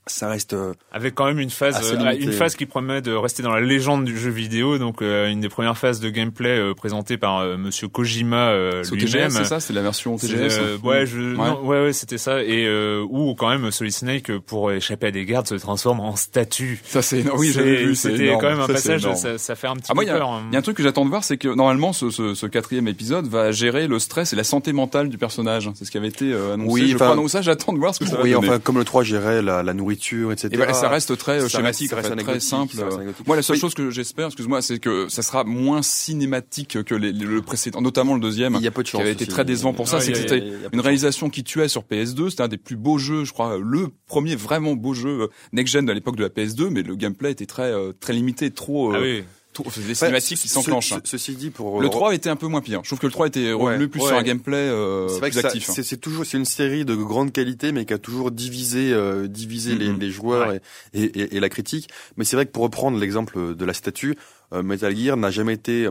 ça 0.07 0.27
reste, 0.29 0.53
euh, 0.53 0.73
Avec 0.91 1.13
quand 1.15 1.25
même 1.25 1.39
une 1.39 1.49
phase, 1.51 1.93
euh, 1.93 2.11
une 2.19 2.31
phase 2.31 2.55
qui 2.55 2.65
promet 2.65 3.01
de 3.01 3.13
rester 3.13 3.43
dans 3.43 3.51
la 3.53 3.61
légende 3.61 4.03
du 4.03 4.17
jeu 4.17 4.31
vidéo. 4.31 4.77
Donc, 4.79 5.01
euh, 5.01 5.29
une 5.29 5.39
des 5.41 5.47
premières 5.49 5.77
phases 5.77 5.99
de 5.99 6.09
gameplay 6.09 6.49
euh, 6.57 6.73
présentée 6.73 7.17
par 7.17 7.39
euh, 7.39 7.55
Monsieur 7.57 7.87
Kojima 7.87 8.49
euh, 8.49 8.83
lui-même. 8.91 9.29
C'est 9.29 9.45
ça? 9.45 9.59
C'est 9.59 9.73
la 9.73 9.81
version 9.83 10.17
TGS 10.17 10.57
euh, 10.59 10.77
ouais, 10.83 11.05
je, 11.05 11.19
Ouais. 11.19 11.35
non, 11.47 11.61
ouais, 11.63 11.83
ouais, 11.83 11.93
c'était 11.93 12.17
ça. 12.17 12.41
Et 12.43 12.65
euh, 12.65 13.05
où 13.09 13.35
quand 13.35 13.49
même 13.49 13.69
Solid 13.71 13.93
Snake, 13.93 14.31
pour 14.39 14.71
échapper 14.71 15.07
à 15.07 15.11
des 15.11 15.23
gardes, 15.25 15.47
se 15.47 15.55
transforme 15.55 15.99
en 15.99 16.15
statue. 16.15 16.81
Ça, 16.83 17.01
c'est 17.01 17.19
énorme. 17.19 17.39
Oui, 17.39 17.51
j'avais 17.53 17.75
vu. 17.85 17.95
C'était 17.95 18.35
quand 18.39 18.49
même 18.49 18.59
un 18.59 18.67
Ça, 18.67 18.73
passage, 18.73 19.07
ça, 19.15 19.37
ça 19.37 19.55
fait 19.55 19.67
un 19.67 19.75
petit 19.75 19.85
Ah, 19.89 19.93
moi, 19.93 20.03
peu 20.03 20.09
il 20.09 20.11
y, 20.11 20.15
a- 20.15 20.17
peur. 20.17 20.29
hein. 20.31 20.43
il 20.49 20.53
y 20.53 20.55
a 20.55 20.59
un 20.59 20.63
truc 20.63 20.77
que 20.77 20.83
j'attends 20.83 21.05
de 21.05 21.09
voir, 21.09 21.23
c'est 21.23 21.37
que 21.37 21.47
normalement, 21.47 21.93
ce, 21.93 22.09
ce, 22.09 22.33
ce 22.33 22.45
quatrième 22.47 22.87
épisode 22.87 23.27
va 23.27 23.51
gérer 23.51 23.87
le 23.87 23.99
stress 23.99 24.33
et 24.33 24.35
la 24.35 24.43
santé 24.43 24.73
mentale 24.73 25.09
du 25.09 25.17
personnage. 25.17 25.69
C'est 25.75 25.85
ce 25.85 25.91
qui 25.91 25.97
avait 25.97 26.07
été 26.07 26.33
euh, 26.33 26.55
annoncé. 26.55 26.71
Oui, 26.71 26.87
je 26.89 26.95
enfin- 26.95 27.05
crois. 27.05 27.15
Donc 27.15 27.29
ça, 27.29 27.41
j'attends 27.41 27.71
de 27.73 27.77
voir 27.77 27.93
ce 27.93 27.99
que 27.99 28.05
ça 28.05 28.17
va 28.17 28.23
oui, 28.23 28.31
donner. 28.31 28.47
enfin, 28.49 28.59
comme 28.59 28.77
le 28.79 28.83
3 28.83 29.03
gérait 29.03 29.41
la, 29.41 29.61
la 29.63 29.73
nourriture, 29.73 29.90
etc. 30.31 30.49
Et 30.51 30.57
voilà, 30.57 30.73
ça 30.73 30.89
reste 30.89 31.17
très 31.17 31.39
euh, 31.39 31.41
Ça 31.47 31.57
schématique, 31.57 31.91
reste- 31.91 32.09
ça 32.09 32.15
très 32.15 32.39
simple. 32.39 32.75
ça 32.75 32.85
reste 32.85 32.97
anecdotique. 32.97 33.27
Moi, 33.27 33.35
la 33.35 33.41
seule 33.41 33.55
Oui. 33.55 33.59
chose 33.61 33.73
que 33.73 33.89
j'espère, 33.89 34.27
excuse-moi, 34.27 34.61
c'est 34.61 34.79
que 34.79 35.07
ça 35.09 35.21
sera 35.21 35.43
moins 35.43 35.81
cinématique 35.81 36.83
que 36.83 36.95
les- 36.95 37.11
le 37.11 37.41
précédent, 37.41 37.81
notamment 37.81 38.13
le 38.15 38.19
deuxième, 38.21 38.55
Il 38.55 38.61
y 38.63 38.67
a 38.67 38.71
peu 38.71 38.83
de 38.83 38.89
qui 38.89 38.97
avait 38.97 39.11
été 39.11 39.23
aussi. 39.23 39.31
très 39.31 39.45
décevant 39.45 39.73
pour 39.73 39.87
ça. 39.87 39.97
Ouais, 39.97 40.03
c'est 40.03 40.11
que 40.11 40.17
il 40.17 40.21
y 40.21 40.25
a- 40.25 40.29
c'était 40.29 40.45
une 40.47 40.69
chance. 40.75 40.81
réalisation 40.81 41.29
qui 41.29 41.43
tuait 41.43 41.67
sur 41.67 41.83
PS2. 41.83 42.29
C'était 42.29 42.43
un 42.43 42.47
des 42.47 42.57
plus 42.57 42.75
beaux 42.75 42.97
jeux, 42.97 43.23
je 43.25 43.33
crois, 43.33 43.57
le 43.57 43.87
premier 44.07 44.35
vraiment 44.35 44.73
beau 44.75 44.93
jeu 44.93 45.21
euh, 45.23 45.27
next-gen 45.53 45.89
à 45.89 45.93
l'époque 45.93 46.15
de 46.15 46.23
la 46.23 46.29
PS2, 46.29 46.69
mais 46.69 46.83
le 46.83 46.95
gameplay 46.95 47.31
était 47.31 47.45
très 47.45 47.71
euh, 47.71 47.93
très 47.99 48.13
limité, 48.13 48.51
trop 48.51 48.93
Ah 48.93 48.97
euh, 48.97 49.01
oui. 49.19 49.23
Des 49.63 49.95
cinématiques 49.95 50.39
qui 50.39 50.47
s'enclenchent. 50.47 50.89
ce- 50.93 50.99
Ceci 51.03 51.35
dit, 51.35 51.49
pour 51.49 51.81
Le 51.81 51.89
3 51.89 52.13
était 52.13 52.29
un 52.29 52.35
peu 52.35 52.47
moins 52.47 52.61
pire. 52.61 52.81
Je 52.83 52.89
trouve 52.89 52.99
que 52.99 53.05
le 53.07 53.11
3 53.11 53.27
était 53.27 53.53
Ouais, 53.53 53.73
revenu 53.73 53.87
plus 53.87 54.01
ouais. 54.01 54.07
sur 54.07 54.15
un 54.17 54.23
gameplay 54.23 54.57
euh, 54.57 55.07
plus 55.19 55.37
actif. 55.37 55.69
c'est 55.69 55.83
c'est 55.83 55.97
toujours 55.97 56.25
c'est 56.25 56.37
une 56.37 56.45
série 56.45 56.85
de 56.85 56.95
grande 56.95 57.31
qualité, 57.31 57.71
mais 57.71 57.85
qui 57.85 57.93
a 57.93 57.97
toujours 57.97 58.31
divisé 58.31 58.91
euh, 58.93 59.27
divisé 59.27 59.75
les, 59.75 59.89
Mhm. 59.89 59.99
les 59.99 60.09
joueurs 60.11 60.53
et, 60.53 60.61
et, 60.93 61.03
et- 61.03 61.35
et 61.35 61.39
la 61.39 61.49
critique. 61.49 61.89
Mais 62.17 62.23
c'est 62.25 62.35
vrai 62.35 62.45
que 62.45 62.51
pour 62.51 62.63
reprendre 62.63 62.97
l'exemple 62.97 63.55
de 63.55 63.65
la 63.65 63.73
statue, 63.73 64.15
euh, 64.53 64.63
Metal 64.63 64.95
Gear 64.95 65.17
n'a 65.17 65.31
jamais 65.31 65.53
été 65.53 65.87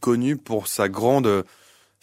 connu 0.00 0.36
pour 0.36 0.66
sa 0.68 0.88
grande 0.88 1.44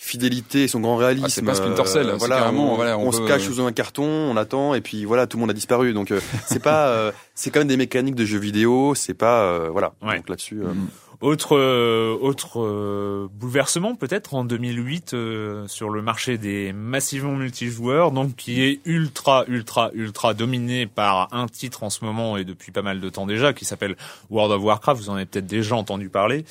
fidélité 0.04 0.64
et 0.64 0.68
son 0.68 0.82
grand 0.82 0.98
réalisme. 0.98 1.26
Ah, 1.26 1.30
c'est 1.30 1.42
pas 1.42 1.56
Splinter 1.56 1.86
Cell, 1.86 2.08
Euh, 2.08 2.12
c'est 2.14 2.18
voilà, 2.20 2.38
carrément, 2.40 2.74
on, 2.74 2.76
voilà, 2.76 2.98
on 2.98 3.08
on 3.08 3.12
se 3.14 3.22
cache 3.22 3.44
sous 3.44 3.62
un 3.62 3.72
carton, 3.72 4.04
on 4.06 4.36
attend 4.36 4.74
et 4.74 4.82
puis 4.82 5.06
voilà, 5.06 5.28
tout 5.28 5.38
le 5.38 5.42
monde 5.42 5.50
a 5.52 5.54
disparu. 5.54 5.94
Donc 5.94 6.12
euh, 6.12 6.20
c'est 6.46 6.62
pas, 6.62 6.88
euh, 6.90 7.12
c'est 7.36 7.52
quand 7.52 7.62
même 7.62 7.70
des 7.70 7.78
mécaniques 7.78 8.16
de 8.16 8.26
jeux 8.26 8.38
vidéo. 8.40 8.96
C'est 8.96 9.14
pas, 9.14 9.44
euh, 9.44 9.70
voilà. 9.72 9.94
Ouais. 10.02 10.18
Donc 10.18 10.30
là-dessus. 10.30 10.60
euh, 10.62 10.74
Mhm. 10.74 10.88
Autre 11.22 11.56
euh, 11.56 12.18
autre 12.20 12.60
euh, 12.62 13.30
bouleversement 13.32 13.96
peut-être 13.96 14.34
en 14.34 14.44
2008 14.44 15.14
euh, 15.14 15.66
sur 15.70 15.90
le 15.90 16.02
marché 16.02 16.38
des 16.38 16.74
massivement 16.74 17.32
multijoueurs, 17.32 18.12
donc 18.12 18.36
qui 18.36 18.62
est 18.62 18.82
ultra 18.84 19.46
ultra 19.48 19.90
ultra 19.94 20.34
dominé 20.34 20.86
par 20.86 21.30
un 21.34 21.48
titre 21.48 21.84
en 21.84 21.90
ce 21.90 22.04
moment 22.04 22.36
et 22.36 22.44
depuis 22.44 22.74
pas 22.74 22.82
mal 22.82 23.00
de 23.00 23.08
temps 23.08 23.26
déjà, 23.26 23.54
qui 23.54 23.64
s'appelle 23.64 23.96
World 24.32 24.52
of 24.52 24.64
Warcraft. 24.64 25.02
Vous 25.02 25.10
en 25.12 25.16
avez 25.16 25.26
peut-être 25.26 25.48
déjà 25.48 25.76
entendu 25.78 26.10
parler. 26.10 26.44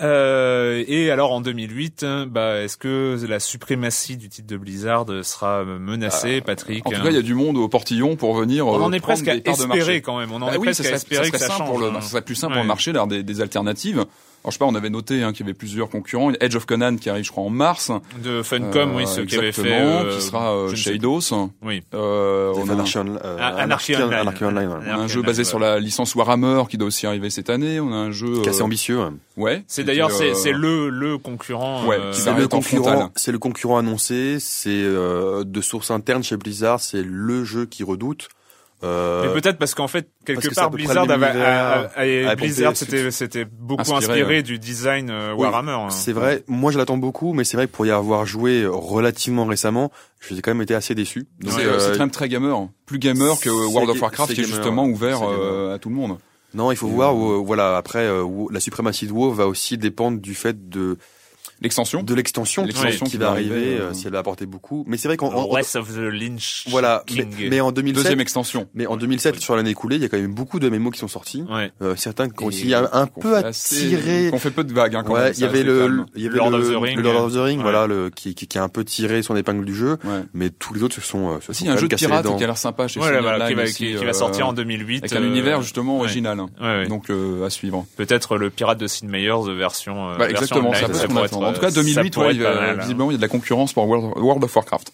Euh, 0.00 0.84
et 0.86 1.10
alors 1.10 1.32
en 1.32 1.40
2008, 1.40 2.04
hein, 2.04 2.26
bah, 2.30 2.60
est-ce 2.62 2.76
que 2.76 3.18
la 3.28 3.40
suprématie 3.40 4.16
du 4.16 4.28
titre 4.28 4.46
de 4.46 4.56
Blizzard 4.56 5.06
sera 5.24 5.64
menacée, 5.64 6.40
Patrick 6.40 6.86
En 6.86 6.90
tout 6.90 7.02
cas, 7.02 7.08
il 7.10 7.14
y 7.16 7.18
a 7.18 7.22
du 7.22 7.34
monde 7.34 7.56
au 7.56 7.68
portillon 7.68 8.14
pour 8.16 8.34
venir. 8.34 8.66
On 8.66 8.78
euh, 8.78 8.82
en 8.84 8.92
est 8.92 9.00
presque 9.00 9.26
à 9.28 9.34
espérer 9.34 10.00
quand 10.00 10.18
même. 10.18 10.30
On 10.32 10.36
en 10.36 10.46
Bah 10.46 10.54
est 10.54 10.58
oui, 10.58 10.66
presque 10.68 10.84
ça 10.84 10.90
à 10.92 10.94
espérer 10.96 11.24
ça 11.26 11.30
que 11.32 11.38
ça 11.38 11.46
simple 11.48 11.58
change. 11.58 11.68
pour 11.68 11.78
le, 11.80 11.86
hein. 11.88 12.00
ça 12.00 12.08
serait 12.10 12.22
plus 12.22 12.34
simple 12.36 12.52
Ouais. 12.52 12.58
pour 12.58 12.62
le 12.64 12.68
marché 12.68 12.92
d'avoir 12.92 13.08
des, 13.08 13.22
des 13.22 13.40
alternatives. 13.40 14.04
Alors 14.44 14.52
je 14.52 14.52
sais 14.52 14.58
pas, 14.58 14.66
on 14.66 14.74
avait 14.76 14.88
noté 14.90 15.22
hein, 15.22 15.32
qu'il 15.32 15.40
y 15.44 15.48
avait 15.48 15.54
plusieurs 15.58 15.90
concurrents. 15.90 16.30
Edge 16.40 16.54
of 16.54 16.64
Conan 16.64 16.96
qui 16.96 17.10
arrive, 17.10 17.24
je 17.24 17.30
crois, 17.30 17.42
en 17.44 17.50
mars. 17.50 17.90
de 18.22 18.42
Funcom, 18.42 18.94
oui, 18.94 19.06
ceux 19.06 19.24
qui 19.24 19.36
avaient 19.36 19.52
fait. 19.52 19.62
exactement, 19.62 20.00
euh, 20.04 20.14
qui 20.16 20.22
sera 20.22 20.54
euh, 20.54 20.74
Eidos. 20.86 21.20
Oui. 21.62 21.82
Euh, 21.92 22.52
on 22.56 22.60
a 22.68 22.70
un- 22.70 22.74
Anarchy, 22.74 22.98
On- 22.98 23.16
euh, 23.16 23.36
Ah, 23.40 23.48
Anarchy 23.56 23.96
Online. 23.96 24.12
Anarchy 24.14 24.44
Online, 24.44 24.68
ouais. 24.68 24.74
on 24.74 24.80
a 24.80 24.90
un 24.90 24.94
Anarchy 24.94 25.12
jeu 25.14 25.22
basé 25.22 25.44
sur 25.44 25.58
la 25.58 25.80
licence 25.80 26.14
Warhammer 26.14 26.62
qui 26.70 26.78
doit 26.78 26.88
aussi 26.88 27.06
arriver 27.06 27.30
cette 27.30 27.50
année. 27.50 27.80
On 27.80 27.92
a 27.92 27.96
un 27.96 28.10
jeu. 28.12 28.40
qui 28.42 28.46
est 28.46 28.50
assez 28.50 28.62
ambitieux. 28.62 29.00
ouais. 29.00 29.10
Ouais. 29.36 29.64
C'est 29.66 29.84
d'ailleurs 29.84 30.10
est, 30.10 30.14
c'est 30.14 30.30
euh, 30.30 30.34
c'est 30.34 30.52
le 30.52 30.88
le 30.88 31.18
concurrent. 31.18 31.84
Ouais, 31.86 31.96
euh, 31.98 32.12
C'est 32.12 32.32
le 32.34 32.48
concurrent, 32.48 33.10
c'est 33.16 33.32
le 33.32 33.38
concurrent 33.38 33.78
annoncé, 33.78 34.38
c'est 34.40 34.70
euh, 34.70 35.44
de 35.44 35.60
sources 35.60 35.90
internes 35.90 36.22
chez 36.24 36.36
Blizzard, 36.36 36.80
c'est 36.80 37.02
le 37.04 37.44
jeu 37.44 37.66
qui 37.66 37.82
redoute. 37.84 38.28
Euh, 38.84 39.24
Mais 39.34 39.40
peut-être 39.40 39.58
parce 39.58 39.74
qu'en 39.74 39.88
fait 39.88 40.08
quelque 40.24 40.46
que 40.48 40.54
part 40.54 40.70
Blizzard 40.70 41.10
avait, 41.10 41.26
a- 41.26 41.90
a 42.30 42.36
Blizzard 42.36 42.76
c'était 42.76 43.10
c'était 43.10 43.44
beaucoup 43.44 43.80
Inspiré, 43.80 43.96
inspiré, 44.20 44.34
ouais. 44.36 44.42
du 44.44 44.60
design 44.60 45.10
euh, 45.10 45.32
Oui, 45.36 45.42
Warhammer. 45.42 45.72
hein. 45.72 45.90
c'est 45.90 46.12
vrai, 46.12 46.44
moi 46.46 46.70
je 46.70 46.78
l'attends 46.78 46.96
beaucoup, 46.96 47.32
mais 47.32 47.42
c'est 47.42 47.56
vrai 47.56 47.66
que 47.66 47.72
pour 47.72 47.86
y 47.86 47.90
avoir 47.90 48.24
joué 48.24 48.66
relativement 48.66 49.46
récemment, 49.46 49.90
j'ai 50.30 50.40
quand 50.42 50.52
même 50.52 50.62
été 50.62 50.74
assez 50.76 50.94
déçu. 50.94 51.26
C'est 51.44 51.64
euh, 51.64 51.92
quand 51.94 51.98
même 51.98 52.10
très 52.12 52.28
gamer, 52.28 52.68
plus 52.86 53.00
gamer 53.00 53.40
que 53.40 53.48
World 53.50 53.90
of 53.90 54.00
Warcraft 54.00 54.32
qui 54.32 54.40
est 54.40 54.44
gamer, 54.44 54.56
justement 54.56 54.84
ouvert 54.84 55.22
euh, 55.24 55.74
à 55.74 55.78
tout 55.80 55.88
le 55.88 55.96
monde. 55.96 56.18
non, 56.54 56.70
il 56.70 56.76
faut 56.76 56.86
Et, 56.88 56.92
voir. 56.92 57.10
euh, 57.16 57.38
où, 57.38 57.44
voilà, 57.44 57.76
après, 57.76 58.04
euh, 58.06 58.22
où 58.22 58.48
la 58.48 58.60
suprématie 58.60 59.08
de 59.08 59.12
WoW 59.12 59.32
va 59.32 59.48
aussi 59.48 59.76
dépendre 59.76 60.20
du 60.20 60.34
fait 60.36 60.68
de 60.68 60.98
L'extension. 61.60 62.02
de 62.02 62.14
l'extension 62.14 62.62
qui, 62.62 62.68
L'extension 62.68 63.06
qui 63.06 63.12
qui 63.12 63.16
va 63.18 63.30
arriver, 63.30 63.54
arriver, 63.56 63.80
euh, 63.80 63.92
si 63.92 64.06
elle 64.06 64.12
va 64.12 64.18
apporter 64.20 64.46
beaucoup. 64.46 64.84
Mais 64.86 64.96
c'est 64.96 65.08
vrai 65.08 65.16
qu'en 65.16 65.28
en- 65.32 65.48
Breath 65.48 65.76
of 65.76 65.92
the 65.92 65.98
Lynch. 65.98 66.64
voilà, 66.68 67.02
mais, 67.10 67.16
King. 67.26 67.48
mais 67.50 67.60
en 67.60 67.72
2007, 67.72 68.04
Deuxième 68.04 68.20
extension. 68.20 68.68
mais 68.74 68.86
en 68.86 68.96
2007 68.96 69.40
sur 69.40 69.56
l'année 69.56 69.70
écoulée, 69.70 69.96
il 69.96 70.02
y 70.02 70.04
a 70.04 70.08
quand 70.08 70.18
même 70.18 70.34
beaucoup 70.34 70.60
de 70.60 70.68
mémos 70.68 70.92
qui 70.92 70.98
sont 71.00 71.08
sortis. 71.08 71.44
Ouais. 71.50 71.70
Euh, 71.82 71.96
certains 71.96 72.28
qui 72.28 72.42
ont 72.44 72.46
aussi 72.46 72.72
un, 72.74 73.06
peu 73.06 73.36
attiré. 73.36 74.28
Qu'on 74.30 74.38
fait 74.38 74.50
peu 74.50 74.64
de 74.64 74.72
vagues, 74.72 74.94
hein, 74.96 75.02
quand 75.06 75.14
Ouais, 75.14 75.24
même, 75.24 75.32
il 75.36 75.40
y 75.40 75.44
avait 75.44 75.62
le, 75.62 76.04
il 76.14 76.22
y 76.22 76.26
avait 76.28 76.36
Lord 76.38 76.50
le, 76.50 76.58
of 76.58 76.70
the 76.72 76.76
Ring, 76.76 76.96
le 76.96 77.02
Lord 77.02 77.24
of 77.24 77.32
the 77.34 77.36
Ring, 77.38 77.58
ouais. 77.58 77.62
voilà, 77.62 77.86
le, 77.86 78.10
qui, 78.10 78.34
qui, 78.34 78.46
qui 78.46 78.58
a 78.58 78.62
un 78.62 78.68
peu 78.68 78.84
tiré 78.84 79.22
son 79.22 79.36
épingle 79.36 79.64
du 79.64 79.74
jeu. 79.74 79.96
Ouais. 80.04 80.22
Mais 80.34 80.50
tous 80.50 80.74
les 80.74 80.82
autres 80.82 80.94
se 80.94 81.00
sont, 81.00 81.30
euh, 81.30 81.40
se 81.40 81.50
Aussi, 81.50 81.60
sont 81.60 81.64
il 81.64 81.68
y 81.68 81.70
a 81.70 81.74
un 81.74 81.76
jeu 81.78 81.88
de 81.88 81.96
pirate 81.96 82.36
qui 82.36 82.44
a 82.44 82.46
l'air 82.46 82.56
sympa 82.58 82.88
chez 82.88 83.00
voilà, 83.00 83.48
qui 83.48 83.54
va 83.54 83.62
euh, 83.62 84.04
va 84.06 84.12
sortir 84.12 84.48
en 84.48 84.52
2008 84.52 85.04
Avec 85.04 85.12
un 85.12 85.22
univers 85.22 85.62
justement 85.62 85.98
original. 85.98 86.38
Ouais, 86.40 86.46
ouais. 86.60 86.86
Donc 86.88 87.10
euh, 87.10 87.44
à 87.44 87.50
suivre. 87.50 87.86
Peut-être 87.96 88.36
le 88.36 88.50
pirate 88.50 88.78
de 88.78 88.86
Sid 88.86 89.08
Meier's 89.08 89.46
version. 89.48 90.10
euh, 90.10 90.16
Bah, 90.18 90.26
version 90.28 90.36
exactement, 90.42 90.68
online, 90.70 90.80
ça 90.80 90.88
peut 90.88 90.92
En 91.48 91.52
tout 91.52 91.60
cas, 91.60 91.68
euh, 91.68 91.82
2008, 91.82 91.94
ça 91.94 92.20
pourrait 92.20 92.38
ouais, 92.38 92.46
hein. 92.46 92.76
visiblement, 92.80 93.10
il 93.10 93.14
y 93.14 93.16
a 93.16 93.18
de 93.18 93.22
la 93.22 93.28
concurrence 93.28 93.72
pour 93.72 93.86
World, 93.88 94.16
World 94.16 94.44
of 94.44 94.54
Warcraft. 94.54 94.92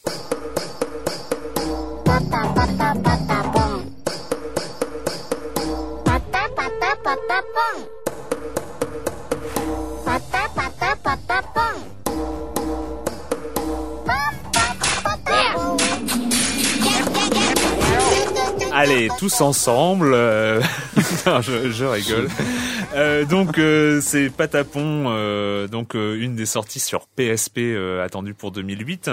Allez, 18.75 19.09
tous 19.19 19.41
ensemble. 19.41 20.13
euh, 20.15 20.61
non, 21.27 21.41
je, 21.41 21.71
je 21.71 21.85
rigole. 21.85 22.29
Euh, 22.95 23.25
donc 23.25 23.59
euh, 23.59 24.01
c'est 24.03 24.31
Patapon, 24.31 25.05
euh, 25.09 25.67
donc 25.69 25.95
euh, 25.97 26.17
une 26.21 26.35
des 26.37 26.47
sorties 26.47 26.81
sur 26.81 27.07
PSP 27.07 27.59
euh, 27.59 28.05
attendue 28.05 28.35
pour 28.35 28.51
2008. 28.53 29.11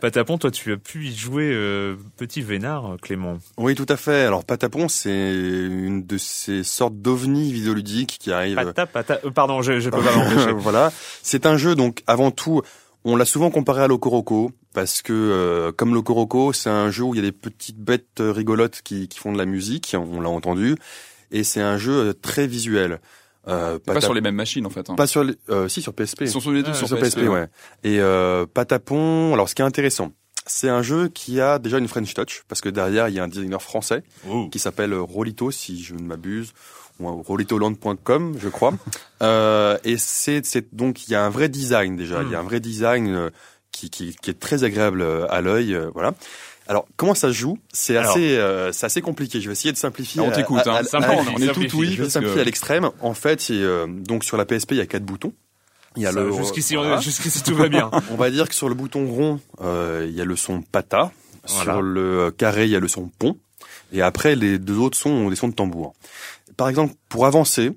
Patapon, 0.00 0.38
toi 0.38 0.50
tu 0.50 0.72
as 0.72 0.76
pu 0.76 1.06
y 1.06 1.16
jouer 1.16 1.50
euh, 1.52 1.96
petit 2.16 2.42
vénard, 2.42 2.96
Clément. 3.02 3.38
Oui, 3.56 3.74
tout 3.74 3.86
à 3.88 3.96
fait. 3.96 4.24
Alors, 4.24 4.44
Patapon, 4.44 4.88
c'est 4.88 5.10
une 5.10 6.04
de 6.06 6.18
ces 6.18 6.62
sortes 6.62 6.96
d'ovnis 6.96 7.52
vidéoludiques 7.52 8.18
qui 8.20 8.30
arrivent. 8.32 8.56
Pata, 8.56 8.86
pata. 8.86 9.18
euh, 9.24 9.30
pardon, 9.30 9.62
je, 9.62 9.80
je 9.80 9.90
peux 9.90 10.02
pas 10.02 10.12
m'empêcher. 10.16 10.52
voilà. 10.52 10.92
C'est 11.22 11.46
un 11.46 11.56
jeu, 11.56 11.74
donc, 11.74 12.02
avant 12.06 12.30
tout, 12.30 12.62
on 13.04 13.16
l'a 13.16 13.24
souvent 13.24 13.50
comparé 13.50 13.82
à 13.82 13.86
Locoroco, 13.88 14.50
parce 14.74 15.02
que, 15.02 15.12
euh, 15.12 15.72
comme 15.72 15.94
Locoroco, 15.94 16.52
c'est 16.52 16.70
un 16.70 16.90
jeu 16.90 17.04
où 17.04 17.14
il 17.14 17.18
y 17.18 17.20
a 17.20 17.26
des 17.30 17.32
petites 17.32 17.78
bêtes 17.78 18.20
euh, 18.20 18.32
rigolotes 18.32 18.82
qui, 18.82 19.08
qui 19.08 19.18
font 19.18 19.32
de 19.32 19.38
la 19.38 19.46
musique, 19.46 19.94
on 19.98 20.20
l'a 20.20 20.28
entendu, 20.28 20.76
et 21.30 21.44
c'est 21.44 21.60
un 21.60 21.78
jeu 21.78 21.92
euh, 21.92 22.12
très 22.12 22.46
visuel. 22.46 23.00
Euh, 23.46 23.78
Pas 23.78 24.00
sur 24.02 24.12
les 24.14 24.20
mêmes 24.20 24.34
machines 24.34 24.66
en 24.66 24.70
fait. 24.70 24.90
hein. 24.90 24.94
Pas 24.96 25.06
sur 25.06 25.24
les, 25.24 25.34
euh, 25.48 25.68
si, 25.68 25.80
sur 25.80 25.94
PSP. 25.94 26.22
Ils 26.22 26.28
sont 26.30 26.40
sur 26.40 26.50
les 26.52 26.62
deux 26.62 26.72
Ah, 26.72 26.74
sur 26.74 26.86
sur 26.88 26.98
PSP. 26.98 27.20
PSP, 27.20 27.28
ouais. 27.30 27.46
Et 27.82 27.98
euh, 28.00 28.44
Patapon, 28.52 29.32
alors 29.32 29.48
ce 29.48 29.54
qui 29.54 29.62
est 29.62 29.64
intéressant, 29.64 30.12
c'est 30.46 30.68
un 30.68 30.82
jeu 30.82 31.08
qui 31.08 31.40
a 31.40 31.58
déjà 31.58 31.78
une 31.78 31.88
French 31.88 32.12
touch, 32.14 32.42
parce 32.48 32.60
que 32.60 32.68
derrière, 32.68 33.08
il 33.08 33.14
y 33.14 33.18
a 33.20 33.24
un 33.24 33.28
designer 33.28 33.62
français 33.62 34.02
Oh. 34.28 34.48
qui 34.50 34.58
s'appelle 34.58 34.92
Rolito, 34.94 35.50
si 35.50 35.82
je 35.82 35.94
ne 35.94 36.02
m'abuse, 36.02 36.52
rolitoland.com, 37.00 38.36
je 38.40 38.48
crois. 38.48 38.74
euh, 39.22 39.78
et 39.84 39.96
c'est, 39.98 40.44
c'est 40.44 40.74
donc 40.74 41.06
il 41.08 41.12
y 41.12 41.14
a 41.14 41.24
un 41.24 41.30
vrai 41.30 41.48
design 41.48 41.96
déjà, 41.96 42.22
il 42.22 42.30
y 42.30 42.34
a 42.34 42.40
un 42.40 42.44
vrai 42.44 42.60
design 42.60 43.14
euh, 43.14 43.30
qui, 43.72 43.90
qui, 43.90 44.14
qui 44.20 44.30
est 44.30 44.38
très 44.38 44.64
agréable 44.64 45.02
euh, 45.02 45.26
à 45.30 45.40
l'œil, 45.40 45.74
euh, 45.74 45.90
voilà. 45.94 46.14
Alors 46.66 46.86
comment 46.96 47.14
ça 47.14 47.28
se 47.28 47.32
joue? 47.32 47.58
C'est 47.72 47.96
assez, 47.96 48.36
euh, 48.36 48.72
c'est 48.72 48.84
assez 48.84 49.00
compliqué. 49.00 49.40
Je 49.40 49.46
vais 49.48 49.52
essayer 49.52 49.72
de 49.72 49.78
simplifier. 49.78 50.20
Ah, 50.22 50.28
on 50.28 50.30
t'écoute, 50.30 50.66
hein. 50.66 50.82
on 51.34 51.40
est 51.40 51.52
tout 51.54 51.60
oui. 51.78 51.86
je 51.86 51.90
vais 51.92 51.96
parce 52.02 52.12
simplifier 52.12 52.36
que- 52.36 52.40
à 52.40 52.44
l'extrême. 52.44 52.90
En 53.00 53.14
fait, 53.14 53.50
euh, 53.50 53.86
donc 53.86 54.22
sur 54.22 54.36
la 54.36 54.44
PSP, 54.44 54.72
il 54.72 54.76
y 54.76 54.80
a 54.82 54.86
quatre 54.86 55.04
boutons. 55.04 55.32
Il 55.96 56.02
y 56.02 56.06
a 56.06 56.12
Ça, 56.12 56.20
le 56.20 56.30
jusqu'ici, 56.30 56.76
voilà. 56.76 57.00
jusqu'ici 57.00 57.42
tout 57.42 57.54
va 57.56 57.68
bien. 57.68 57.90
On 58.10 58.16
va 58.16 58.30
dire 58.30 58.46
que 58.48 58.54
sur 58.54 58.68
le 58.68 58.74
bouton 58.74 59.06
rond, 59.06 59.40
euh, 59.62 60.06
il 60.06 60.14
y 60.14 60.20
a 60.20 60.26
le 60.26 60.36
son 60.36 60.60
pata. 60.60 61.10
Voilà. 61.48 61.72
Sur 61.72 61.80
le 61.82 62.30
carré, 62.30 62.64
il 62.66 62.70
y 62.70 62.76
a 62.76 62.80
le 62.80 62.88
son 62.88 63.10
pont. 63.18 63.38
Et 63.90 64.02
après, 64.02 64.36
les 64.36 64.58
deux 64.58 64.76
autres 64.76 64.98
sons 64.98 65.08
ont 65.10 65.30
des 65.30 65.36
sons 65.36 65.48
de 65.48 65.54
tambour. 65.54 65.94
Par 66.58 66.68
exemple, 66.68 66.92
pour 67.08 67.24
avancer, 67.24 67.72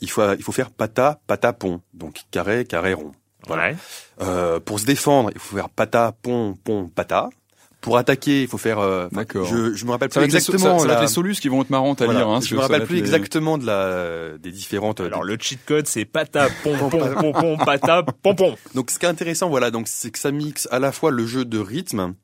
il 0.00 0.08
faut, 0.08 0.22
il 0.32 0.42
faut 0.42 0.52
faire 0.52 0.70
pata, 0.70 1.20
pata, 1.26 1.52
pont. 1.52 1.82
Donc 1.92 2.20
carré, 2.30 2.64
carré, 2.64 2.94
rond. 2.94 3.12
Ouais. 3.50 3.76
Euh, 4.22 4.60
pour 4.60 4.80
se 4.80 4.86
défendre, 4.86 5.30
il 5.34 5.40
faut 5.40 5.56
faire 5.56 5.68
pata, 5.68 6.12
pont, 6.22 6.54
pont, 6.64 6.88
pata. 6.88 7.28
Pour 7.80 7.96
attaquer, 7.98 8.42
il 8.42 8.46
faut 8.48 8.58
faire. 8.58 8.78
euh, 8.78 9.08
D'accord. 9.10 9.44
Je, 9.44 9.74
je 9.74 9.84
me 9.86 9.90
rappelle 9.90 10.12
Ça 10.12 10.20
plus 10.20 10.26
être 10.26 10.32
les, 10.32 10.36
exactement. 10.38 10.78
ça, 10.78 10.82
ça 10.82 10.86
va 10.86 10.92
la- 10.94 10.94
être 11.00 11.08
les 11.08 11.12
solus 11.12 11.34
qui 11.40 11.48
vont 11.48 11.62
être 11.62 11.70
marrantes 11.70 12.00
à 12.00 12.04
voilà. 12.04 12.20
lire. 12.20 12.28
Hein, 12.28 12.40
je 12.40 12.54
me 12.54 12.60
rappelle 12.60 12.84
plus 12.86 12.94
les- 12.94 13.00
exactement 13.00 13.58
de 13.58 13.66
la 13.66 14.38
des 14.38 14.52
différentes. 14.52 15.00
Alors 15.00 15.24
des- 15.24 15.32
le 15.32 15.36
cheat 15.40 15.58
code 15.66 15.88
c'est 15.88 16.04
pata 16.04 16.46
pom 16.62 16.78
pom 16.78 16.90
pom 16.90 17.32
pom 17.32 17.58
pata 17.58 18.04
pom 18.22 18.36
pom. 18.36 18.54
Donc 18.76 18.92
ce 18.92 19.00
qui 19.00 19.04
est 19.04 19.08
intéressant, 19.08 19.48
voilà, 19.48 19.72
donc 19.72 19.88
c'est 19.88 20.12
que 20.12 20.20
ça 20.20 20.30
mixe 20.30 20.68
à 20.70 20.78
la 20.78 20.92
fois 20.92 21.10
le 21.10 21.26
jeu 21.26 21.44
de 21.44 21.58
rythme 21.58 22.14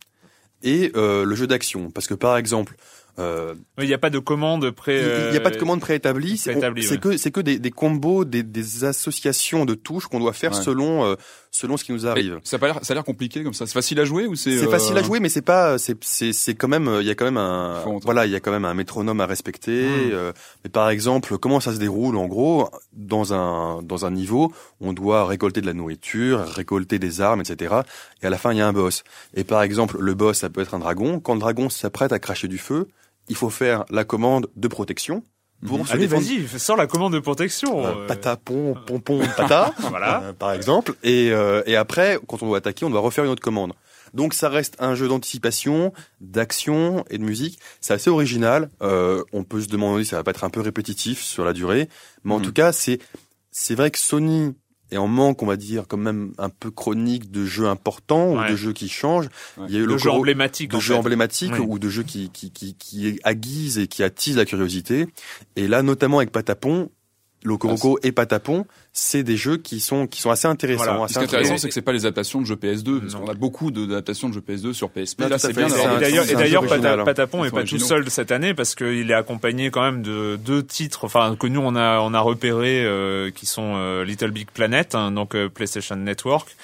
et 0.62 0.92
euh, 0.94 1.24
le 1.24 1.34
jeu 1.34 1.48
d'action. 1.48 1.90
Parce 1.90 2.06
que 2.06 2.14
par 2.14 2.36
exemple, 2.36 2.76
euh, 3.18 3.54
Il 3.78 3.86
n'y 3.86 3.94
a 3.94 3.98
pas 3.98 4.10
de 4.10 4.18
commande 4.18 4.70
pré. 4.70 5.02
il 5.26 5.30
n'y 5.30 5.36
a 5.36 5.40
pas 5.40 5.50
de 5.50 5.56
commande 5.56 5.80
préétablie. 5.80 6.38
C'est 6.38 6.50
préétablie, 6.52 6.82
c'est 6.82 6.94
ouais. 6.94 6.98
que 6.98 7.16
c'est 7.16 7.30
que 7.30 7.40
des, 7.40 7.58
des 7.58 7.70
combos, 7.70 8.24
des, 8.24 8.42
des 8.42 8.84
associations 8.84 9.64
de 9.64 9.74
touches 9.74 10.06
qu'on 10.06 10.20
doit 10.20 10.32
faire 10.32 10.52
Ouais. 10.52 10.62
selon 10.62 11.04
euh, 11.04 11.14
selon 11.50 11.76
ce 11.76 11.84
qui 11.84 11.92
nous 11.92 12.02
Mais 12.02 12.08
arrive. 12.08 12.40
Ça 12.44 12.56
a 12.56 12.58
pas 12.58 12.66
l'air, 12.66 12.78
ça 12.82 12.92
a 12.92 12.94
l'air 12.94 13.04
compliqué 13.04 13.42
comme 13.42 13.54
ça. 13.54 13.66
C'est 13.66 13.72
facile 13.72 13.98
à 14.00 14.04
jouer 14.04 14.26
ou 14.26 14.34
c'est 14.34 14.58
C'est 14.58 14.66
euh, 14.66 14.70
facile 14.70 14.96
à 14.96 15.02
jouer, 15.02 15.20
mais 15.20 15.28
c'est 15.28 15.42
pas, 15.42 15.78
c'est 15.78 16.02
c'est 16.04 16.32
c'est 16.32 16.54
quand 16.54 16.68
même, 16.68 16.88
euh, 16.88 17.02
il 17.02 17.08
y 17.08 17.10
a 17.10 17.14
quand 17.14 17.24
même 17.24 17.36
un, 17.36 17.82
voilà, 18.02 18.26
il 18.26 18.32
y 18.32 18.36
a 18.36 18.40
quand 18.40 18.50
même 18.50 18.64
un 18.64 18.74
métronome 18.74 19.20
à 19.20 19.26
respecter. 19.26 19.86
Hmm. 19.88 20.10
euh, 20.12 20.32
mais 20.64 20.70
par 20.70 20.90
exemple, 20.90 21.38
comment 21.38 21.60
ça 21.60 21.72
se 21.72 21.78
déroule 21.78 22.16
En 22.16 22.26
gros, 22.26 22.68
dans 22.92 23.34
un 23.34 23.82
dans 23.82 24.04
un 24.06 24.10
niveau, 24.10 24.52
on 24.80 24.92
doit 24.92 25.26
récolter 25.26 25.60
de 25.60 25.66
la 25.66 25.74
nourriture, 25.74 26.40
récolter 26.40 26.98
des 26.98 27.20
armes, 27.20 27.40
etc. 27.40 27.76
Et 28.22 28.26
à 28.26 28.30
la 28.30 28.38
fin, 28.38 28.52
il 28.52 28.58
y 28.58 28.60
a 28.60 28.68
un 28.68 28.72
boss. 28.72 29.04
Et 29.34 29.44
par 29.44 29.62
exemple, 29.62 29.98
le 30.00 30.14
boss, 30.14 30.38
ça 30.38 30.50
peut 30.50 30.60
être 30.60 30.74
un 30.74 30.78
dragon. 30.78 31.20
Quand 31.20 31.34
le 31.34 31.40
dragon 31.40 31.68
s'apprête 31.68 32.12
à 32.12 32.18
cracher 32.18 32.48
du 32.48 32.58
feu, 32.58 32.88
il 33.28 33.36
faut 33.36 33.50
faire 33.50 33.84
la 33.90 34.04
commande 34.04 34.48
de 34.56 34.68
protection. 34.68 35.22
pour 35.66 35.86
se 35.86 35.92
Allez, 35.92 36.06
vas-y, 36.06 36.46
sors 36.58 36.76
la 36.76 36.86
commande 36.86 37.12
de 37.12 37.18
protection. 37.20 37.84
Euh, 37.84 37.90
euh. 37.96 38.06
patapon, 38.06 38.74
pompon, 38.86 39.20
pata, 39.36 39.74
Voilà. 39.90 40.22
euh, 40.22 40.32
par 40.32 40.52
exemple. 40.52 40.94
Et, 41.02 41.30
euh, 41.32 41.62
et 41.66 41.74
après, 41.76 42.18
quand 42.28 42.42
on 42.42 42.46
doit 42.46 42.58
attaquer, 42.58 42.84
on 42.84 42.90
doit 42.90 43.00
refaire 43.00 43.24
une 43.24 43.30
autre 43.30 43.42
commande. 43.42 43.72
Donc 44.14 44.32
ça 44.34 44.48
reste 44.48 44.76
un 44.78 44.94
jeu 44.94 45.06
d'anticipation, 45.08 45.92
d'action 46.20 47.04
et 47.10 47.18
de 47.18 47.24
musique. 47.24 47.58
C'est 47.80 47.92
assez 47.94 48.08
original. 48.10 48.70
Euh, 48.82 49.22
on 49.32 49.44
peut 49.44 49.60
se 49.60 49.68
demander 49.68 50.04
si 50.04 50.10
ça 50.10 50.16
va 50.16 50.24
pas 50.24 50.30
être 50.30 50.44
un 50.44 50.50
peu 50.50 50.60
répétitif 50.60 51.22
sur 51.22 51.44
la 51.44 51.52
durée, 51.52 51.88
mais 52.24 52.34
en 52.34 52.38
Mhm. 52.38 52.44
tout 52.44 52.52
cas, 52.52 52.72
c'est 52.72 52.98
c'est 53.50 53.74
vrai 53.74 53.90
que 53.90 53.98
Sony 53.98 54.54
est 54.90 54.96
en 54.96 55.08
manque, 55.08 55.42
on 55.42 55.46
va 55.46 55.56
dire, 55.56 55.84
quand 55.88 55.96
même 55.98 56.32
un 56.38 56.48
peu 56.48 56.70
chronique 56.70 57.30
de 57.30 57.44
jeux 57.44 57.66
importants 57.66 58.32
ou 58.32 58.48
de 58.50 58.56
jeux 58.56 58.72
qui 58.72 58.88
changent. 58.88 59.28
Ouais. 59.56 59.66
Il 59.68 59.74
y 59.74 59.76
a 59.76 59.80
eu 59.80 59.86
Le 59.86 59.92
le 59.92 59.98
jeu 59.98 60.08
Coro- 60.10 60.18
emblématique. 60.20 60.70
de 60.70 60.78
jeux 60.80 60.94
emblématiques 60.94 61.52
Oui. 61.58 61.64
ou 61.68 61.78
de 61.78 61.88
jeux 61.88 62.02
qui, 62.04 62.30
qui, 62.30 62.50
qui, 62.50 62.74
qui 62.74 63.20
aiguisent 63.24 63.78
et 63.78 63.86
qui 63.86 64.02
attisent 64.02 64.36
la 64.36 64.44
curiosité. 64.44 65.06
Et 65.56 65.68
là, 65.68 65.82
notamment 65.82 66.18
avec 66.18 66.32
Patapon, 66.32 66.90
Locoroco 67.44 67.98
et 68.02 68.12
Patapon, 68.12 68.66
c'est 69.00 69.22
des 69.22 69.36
jeux 69.36 69.56
qui 69.58 69.78
sont, 69.80 70.06
qui 70.06 70.20
sont 70.20 70.30
assez 70.30 70.48
intéressants. 70.48 70.84
Voilà. 70.84 71.04
assez 71.04 71.14
Ce 71.14 71.18
qui 71.20 71.24
est 71.24 71.28
intéressant, 71.28 71.56
c'est 71.56 71.68
que 71.68 71.74
c'est 71.74 71.82
pas 71.82 71.92
les 71.92 72.04
adaptations 72.04 72.40
de 72.40 72.46
jeux 72.46 72.56
PS2, 72.56 73.00
parce 73.00 73.14
Non. 73.14 73.20
qu'on 73.20 73.28
a 73.30 73.34
beaucoup 73.34 73.70
d'adaptations 73.70 74.28
de 74.28 74.34
jeux 74.34 74.40
PS2 74.46 74.72
sur 74.72 74.90
PSP. 74.90 75.20
Là, 75.28 75.38
c'est 75.38 75.52
bien 75.54 75.68
Et 75.68 76.34
d'ailleurs. 76.34 76.64
Patapon 77.04 77.44
Ils 77.44 77.46
est 77.46 77.50
sont 77.50 77.56
pas 77.56 77.62
tout 77.64 77.78
seul 77.78 78.10
cette 78.10 78.32
année 78.32 78.54
parce 78.54 78.74
qu'il 78.74 79.10
est 79.10 79.14
accompagné 79.14 79.70
quand 79.70 79.82
même 79.82 80.02
de 80.02 80.36
deux 80.36 80.64
titres, 80.64 81.04
enfin 81.04 81.36
que 81.38 81.46
nous 81.46 81.60
on 81.60 81.76
a 81.76 82.00
on 82.00 82.12
a 82.14 82.20
repéré 82.20 82.84
euh, 82.84 83.30
qui 83.30 83.46
sont 83.46 83.74
euh, 83.76 84.04
Little 84.04 84.30
Big 84.30 84.48
Planet, 84.50 84.94
hein, 84.94 85.12
donc 85.12 85.34
euh, 85.34 85.48
PlayStation 85.48 85.96
Network, 85.96 86.56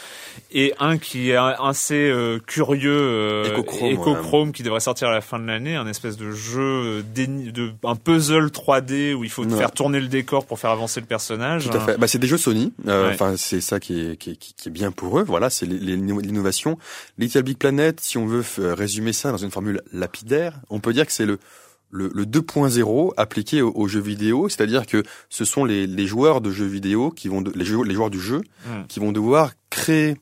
et 0.53 0.75
un 0.81 0.99
qui 0.99 1.31
est 1.31 1.37
assez 1.37 1.95
euh, 2.11 2.39
curieux, 2.45 2.91
euh, 2.93 3.45
Echochrome, 3.53 3.93
Echochrome, 3.93 4.53
qui 4.53 4.63
devrait 4.63 4.81
sortir 4.81 5.09
à 5.09 5.13
la 5.13 5.21
fin 5.21 5.39
de 5.39 5.47
l'année, 5.47 5.77
un 5.77 5.87
espèce 5.87 6.17
de 6.17 6.31
jeu 6.33 7.03
d'éni- 7.15 7.53
de 7.53 7.71
un 7.85 7.97
puzzle 7.97 8.47
3D 8.51 9.15
où 9.15 9.25
il 9.25 9.31
faut 9.31 9.45
Ouais. 9.45 9.57
faire 9.59 9.73
tourner 9.73 10.01
le 10.01 10.09
décor 10.09 10.47
pour 10.47 10.59
faire 10.59 10.71
avancer 10.71 11.01
le 11.01 11.07
personnage. 11.07 11.69
Tout 11.71 11.77
à 11.77 11.81
fait. 11.81 11.99
Bah, 11.99 12.07
c'est 12.07 12.19
des 12.25 12.29
jeux 12.29 12.39
Sony. 12.39 12.73
Euh, 12.89 13.09
Ouais. 13.09 13.15
Enfin, 13.15 13.37
c'est 13.37 13.61
ça 13.61 13.79
qui 13.81 14.01
est, 14.01 14.17
qui, 14.17 14.31
est, 14.31 14.37
qui 14.37 14.55
est 14.69 14.71
bien 14.73 14.91
pour 14.91 15.19
eux. 15.19 15.25
Voilà, 15.25 15.51
c'est 15.51 15.67
l'innovation. 15.67 16.79
Little 17.19 17.43
Big 17.43 17.59
Planet, 17.59 18.01
si 18.01 18.19
on 18.19 18.27
veut 18.27 18.45
euh, 18.59 18.75
résumer 18.75 19.13
ça 19.13 19.31
dans 19.31 19.37
une 19.37 19.51
formule 19.51 19.83
lapidaire, 19.93 20.61
on 20.71 20.81
peut 20.81 20.93
dire 20.93 21.07
que 21.07 21.13
c'est 21.13 21.27
le 21.27 21.39
le, 21.91 22.11
le 22.13 22.25
2.0 22.25 23.13
appliqué 23.17 23.63
aux, 23.63 23.71
aux 23.71 23.87
jeux 23.87 24.01
vidéo, 24.01 24.49
c'est-à-dire 24.49 24.85
que 24.85 25.05
ce 25.29 25.45
sont 25.45 25.65
les, 25.65 25.87
les 25.87 26.07
joueurs 26.09 26.41
de 26.41 26.51
jeux 26.51 26.67
vidéo 26.67 27.11
qui 27.11 27.29
vont 27.29 27.41
de- 27.41 27.53
les, 27.55 27.65
jeux, 27.65 27.85
les 27.85 27.95
joueurs 27.95 28.11
du 28.11 28.19
jeu 28.21 28.41
Mm. 28.67 28.87
qui 28.89 28.99
vont 28.99 29.13
devoir 29.13 29.53
créer. 29.71 30.17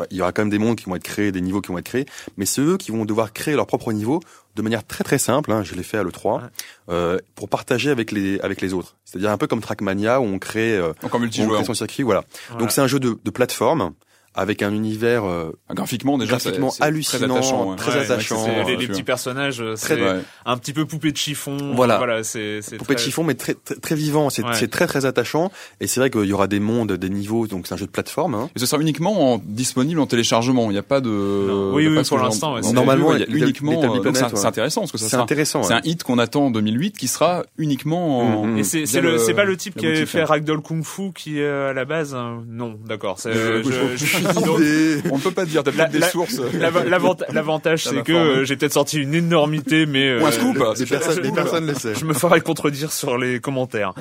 Enfin, 0.00 0.08
il 0.10 0.16
y 0.16 0.22
aura 0.22 0.32
quand 0.32 0.42
même 0.42 0.50
des 0.50 0.58
mondes 0.58 0.76
qui 0.76 0.86
vont 0.86 0.96
être 0.96 1.02
créés, 1.02 1.30
des 1.30 1.40
niveaux 1.42 1.60
qui 1.60 1.68
vont 1.70 1.76
être 1.78 1.84
créés, 1.84 2.06
mais 2.38 2.46
c'est 2.46 2.62
eux 2.62 2.78
qui 2.78 2.90
vont 2.90 3.04
devoir 3.04 3.32
créer 3.34 3.54
leur 3.54 3.66
propre 3.66 3.92
niveau 3.92 4.20
de 4.56 4.62
manière 4.62 4.84
très 4.86 5.04
très 5.04 5.18
simple. 5.18 5.52
Hein, 5.52 5.62
je 5.62 5.74
l'ai 5.74 5.82
fait 5.82 5.98
à 5.98 6.02
le 6.02 6.10
3 6.10 6.30
Ouais. 6.40 6.48
euh, 6.88 7.18
pour 7.34 7.48
partager 7.48 7.90
avec 7.90 8.10
les 8.12 8.40
avec 8.40 8.60
les 8.62 8.72
autres. 8.72 8.96
C'est-à-dire 9.04 9.30
un 9.30 9.36
peu 9.38 9.46
comme 9.46 9.60
Trackmania 9.60 10.20
où 10.20 10.24
on 10.24 10.38
crée 10.38 10.76
euh, 10.76 10.92
Donc 11.02 11.14
en 11.14 11.18
on 11.18 11.20
multijoueur. 11.20 11.56
crée 11.56 11.64
son 11.64 11.74
circuit, 11.74 12.02
voilà. 12.02 12.24
Voilà. 12.48 12.60
Donc 12.60 12.70
c'est 12.72 12.80
un 12.80 12.86
jeu 12.86 12.98
de, 12.98 13.18
de 13.22 13.30
plateforme 13.30 13.92
avec 14.34 14.62
un 14.62 14.72
univers 14.72 15.24
euh, 15.24 15.50
Ah, 15.68 15.74
Graphiquement, 15.74 16.16
déjà, 16.18 16.30
graphiquement 16.38 16.70
c'est 16.70 16.82
hallucinant, 16.82 17.18
très 17.18 17.32
attachant. 17.34 17.70
ouais. 17.70 17.76
très 17.76 17.92
Ouais, 17.92 18.04
attachant. 18.04 18.44
c'est- 18.44 18.76
les, 18.76 18.86
petits 18.86 19.02
personnages, 19.02 19.58
Très- 19.58 19.96
c'est 19.96 20.00
Ouais. 20.02 20.20
un 20.46 20.56
petit 20.56 20.72
peu 20.72 20.84
poupée 20.86 21.10
de 21.12 21.16
chiffon. 21.16 21.56
Voilà. 21.74 21.98
voilà 21.98 22.22
c'est 22.22 22.62
c'est 22.62 22.76
poupée 22.76 22.94
de 22.94 23.00
chiffon, 23.00 23.24
mais 23.24 23.34
très 23.34 23.54
très, 23.54 23.74
très 23.76 23.94
vivant. 23.94 24.30
C'est 24.30 24.44
Ouais. 24.44 24.50
c'est 24.54 24.68
très 24.70 24.86
très 24.86 25.04
attachant. 25.06 25.50
Et 25.80 25.86
c'est 25.86 26.00
vrai 26.00 26.10
qu'il 26.10 26.24
y 26.24 26.32
aura 26.32 26.46
des 26.46 26.60
mondes, 26.60 26.92
des 26.92 27.10
niveaux. 27.10 27.46
Donc 27.46 27.66
c'est 27.66 27.74
un 27.74 27.76
jeu 27.76 27.86
de 27.86 27.90
plateforme. 27.90 28.34
Hein. 28.34 28.50
Et 28.54 28.58
ce 28.58 28.66
sera 28.66 28.80
uniquement 28.80 29.34
en- 29.34 29.40
disponible 29.44 30.00
en 30.00 30.06
téléchargement. 30.06 30.70
Il 30.70 30.74
n'y 30.74 30.78
a 30.78 30.82
pas 30.84 31.00
de. 31.00 31.08
Non. 31.10 31.74
Oui, 31.74 31.86
oui, 31.88 31.94
pas 31.96 32.04
ce 32.04 32.08
pour 32.10 32.18
l'instant, 32.18 32.54
ouais, 32.54 32.60
dans 32.60 32.68
c'est- 32.68 32.74
Normalement, 32.74 33.14
il 33.14 33.20
y 33.20 33.24
a 33.24 33.26
uniquement. 33.26 33.72
Euh, 33.82 34.00
c'est 34.14 34.22
ouais. 34.22 34.30
c'est 34.34 34.46
intéressant 34.46 34.82
parce 34.82 34.92
que 34.92 34.98
ça 34.98 35.04
C'est 35.06 35.10
sera. 35.12 35.22
intéressant. 35.22 35.62
C'est 35.64 35.74
un 35.74 35.80
hit 35.84 36.02
qu'on 36.04 36.18
attend 36.18 36.46
en 36.46 36.50
2008 36.50 36.96
qui 36.96 37.08
sera 37.08 37.42
uniquement 37.58 38.20
en. 38.20 38.46
Mhm. 38.46 38.58
Et 38.58 38.62
c'est 38.64 38.86
c'est 38.86 39.00
via 39.00 39.10
le 39.10 39.18
c'est 39.18 39.34
pas 39.34 39.44
le 39.44 39.56
type 39.56 39.76
qui 39.76 39.86
avait 39.86 40.06
fait 40.06 40.20
hein. 40.20 40.26
Ragdoll 40.26 40.62
Kung 40.62 40.84
Fu 40.84 41.12
qui 41.12 41.42
à 41.42 41.72
la 41.72 41.84
base 41.84 42.14
hein, 42.14 42.42
non 42.48 42.78
d'accord 42.86 43.18
Euh, 44.26 44.96
donc, 45.02 45.12
On 45.12 45.16
ne 45.16 45.22
peut 45.22 45.30
pas 45.30 45.44
dire, 45.44 45.62
t'as 45.62 45.72
peut-être 45.72 45.90
des 45.92 45.98
la- 45.98 46.08
sources. 46.08 46.40
l'ava- 46.58 46.84
l'avanta- 46.84 47.26
L'avantage, 47.32 47.84
c'est 47.84 48.02
que 48.02 48.12
euh, 48.12 48.44
j'ai 48.44 48.56
peut-être 48.56 48.72
sorti 48.74 48.98
une 49.00 49.14
énormité, 49.14 49.86
mais 49.86 50.18
Ou 50.20 50.24
un 50.26 50.28
euh, 50.28 50.32
scoop. 50.32 50.56
Des 50.56 50.76
c'est 50.76 50.86
personnes, 50.86 51.22
des 51.22 51.30
le 51.72 51.74
savent. 51.74 51.98
je 51.98 52.04
me 52.04 52.12
ferai 52.14 52.40
contredire 52.40 52.92
sur 52.92 53.16
les 53.18 53.40
commentaires. 53.40 53.94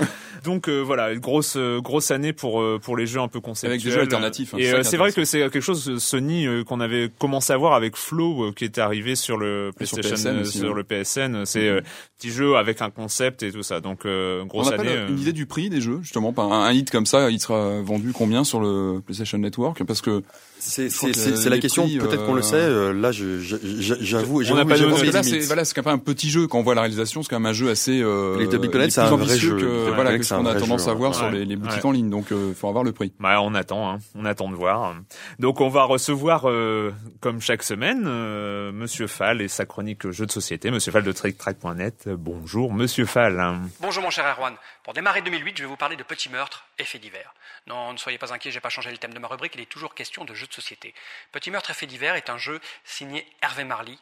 Donc 0.44 0.70
euh, 0.70 0.80
voilà, 0.80 1.12
une 1.12 1.20
grosse 1.20 1.56
euh, 1.58 1.82
grosse 1.82 2.12
année 2.12 2.32
pour 2.34 2.62
euh, 2.62 2.80
pour 2.82 2.96
les 2.96 3.06
jeux 3.06 3.20
un 3.20 3.28
peu 3.28 3.42
conceptuels. 3.42 3.72
Avec 3.74 3.84
des 3.84 3.92
jeux 3.92 4.00
alternatifs, 4.02 4.54
hein, 4.54 4.58
Et 4.58 4.84
c'est 4.84 4.96
euh, 4.96 4.98
vrai 5.00 5.12
que 5.12 5.26
c'est 5.26 5.40
quelque 5.40 5.60
chose 5.60 5.90
euh, 5.90 5.98
Sony 6.00 6.48
euh, 6.48 6.64
qu'on 6.64 6.80
avait 6.80 7.10
commencé 7.20 7.52
à 7.52 7.58
voir 7.58 7.74
avec 7.74 7.98
Flow 7.98 8.46
euh, 8.46 8.52
qui 8.54 8.64
était 8.66 8.80
arrivé 8.82 9.16
sur 9.16 9.38
le 9.38 9.72
sur 9.82 9.98
PlayStation, 10.00 10.16
PSN 10.16 10.38
euh, 10.38 10.42
aussi, 10.42 10.58
sur 10.60 10.70
ouais. 10.70 10.76
le 10.76 10.84
PSN. 10.84 11.46
C'est 11.46 11.68
euh, 11.68 11.82
petit 12.18 12.30
jeu 12.32 12.56
avec 12.56 12.82
un 12.82 12.90
concept 12.90 13.44
et 13.44 13.52
tout 13.52 13.64
ça. 13.64 13.82
Donc 13.82 14.06
euh, 14.06 14.42
On 14.44 14.46
grosse 14.46 14.70
pas 14.70 14.76
année. 14.76 14.90
euh, 14.90 15.10
une 15.10 15.20
idée 15.20 15.34
du 15.34 15.46
prix 15.46 15.70
des 15.70 15.82
jeux, 15.82 16.00
justement. 16.02 16.34
Un, 16.38 16.44
un 16.52 16.72
hit 16.72 16.90
comme 16.90 17.06
ça, 17.06 17.30
il 17.30 17.40
sera 17.42 17.82
vendu 17.82 18.12
combien 18.14 18.44
sur 18.46 18.62
le 18.62 19.02
PlayStation 19.06 19.38
Network? 19.40 19.84
Parce 19.84 20.02
que 20.02 20.09
Que 20.10 20.26
c'est- 20.60 20.90
c'est 20.90 21.50
la 21.50 21.56
les 21.56 21.62
question. 21.62 21.88
Peut-être 21.88 22.26
qu'on 22.26 22.34
euh, 22.34 22.38
le 22.38 22.42
sait. 22.42 22.56
euh, 22.56 22.94
là, 22.94 23.12
je- 23.12 23.40
je- 23.40 23.58
je- 23.62 23.96
j'avoue. 24.00 24.44
On 24.44 24.56
n'a 24.56 24.66
pas 24.66 24.76
que 24.78 25.12
là, 25.12 25.24
c'est 25.24 25.40
voilà, 25.40 25.66
c'est 25.66 25.74
quand 25.74 25.86
même 25.86 25.96
un 25.96 25.98
petit 26.00 26.30
jeu. 26.30 26.48
Quand 26.48 26.60
on 26.60 26.64
voit 26.64 26.76
la 26.76 26.82
réalisation, 26.82 27.24
c'est 27.24 27.30
quand 27.30 27.40
même 27.40 27.50
un 27.50 27.54
jeu 27.54 27.70
assez. 27.70 28.02
Euh, 28.02 28.38
Little 28.40 28.60
Big 28.60 28.72
Planet, 28.72 28.92
c'est 28.92 29.02
plus 29.02 29.08
un 29.08 29.16
vrai 29.16 29.24
ambitieux 29.24 29.50
jeu. 29.52 29.58
Que, 29.60 29.92
voilà, 29.96 30.18
que 30.18 30.24
ce 30.24 30.34
qu'on 30.34 30.46
a 30.46 30.56
tendance 30.56 30.86
jeu, 30.86 30.92
à 30.92 30.94
voir 30.94 31.12
ouais. 31.12 31.18
sur 31.18 31.30
les, 31.30 31.46
les 31.46 31.56
boutiques 31.56 31.78
Ouais. 31.84 31.86
en 31.90 31.92
ligne. 31.92 32.10
Donc, 32.10 32.32
euh, 32.32 32.54
faut 32.54 32.68
avoir 32.68 32.84
le 32.84 32.92
prix. 32.92 33.12
Bah, 33.20 33.42
on 33.42 33.56
attend, 33.56 33.90
hein. 33.92 34.00
on 34.16 34.26
attend 34.26 34.50
de 34.50 34.56
voir. 34.56 34.96
Donc 35.40 35.62
on 35.62 35.70
va 35.70 35.84
recevoir, 35.84 36.50
euh, 36.50 36.92
comme 37.22 37.42
chaque 37.42 37.64
semaine, 37.64 38.04
euh, 38.08 38.72
Monsieur 38.72 39.08
Fall 39.08 39.42
et 39.42 39.48
sa 39.48 39.66
chronique 39.66 40.10
jeux 40.12 40.26
de 40.26 40.32
société, 40.32 40.72
Monsieur 40.72 40.92
Fall 40.92 41.04
de 41.04 41.12
TrickTrack.net. 41.12 42.10
Bonjour, 42.18 42.74
Monsieur 42.74 43.06
Fall. 43.06 43.60
Bonjour 43.82 44.04
mon 44.04 44.10
cher 44.10 44.26
Erwan. 44.38 44.54
Pour 44.84 44.94
démarrer 44.94 45.22
2008, 45.22 45.54
je 45.58 45.64
vais 45.64 45.70
vous 45.70 45.76
parler 45.76 45.96
de 45.96 46.04
petits 46.04 46.30
meurtres 46.30 46.66
et 46.80 46.84
faits 46.84 47.02
divers. 47.02 47.34
Non, 47.68 47.94
ne 47.94 47.98
soyez 47.98 48.18
pas 48.18 48.34
inquiets, 48.34 48.50
j'ai 48.52 48.60
pas 48.62 48.70
changé 48.70 48.90
le 48.90 48.98
thème 48.98 49.14
de 49.14 49.20
ma 49.20 49.28
rubrique, 49.28 49.52
il 49.56 49.62
est 49.62 49.70
toujours 49.70 49.94
question 49.94 50.26
de 50.26 50.34
jeux 50.34 50.48
société. 50.54 50.94
Petit 51.32 51.52
meurtres 51.52 51.72
et 51.72 51.74
faits 51.74 51.90
divers 51.90 52.16
est 52.16 52.30
un 52.30 52.38
jeu 52.38 52.60
signé 52.84 53.28
Hervé 53.42 53.64
Marly, 53.64 54.00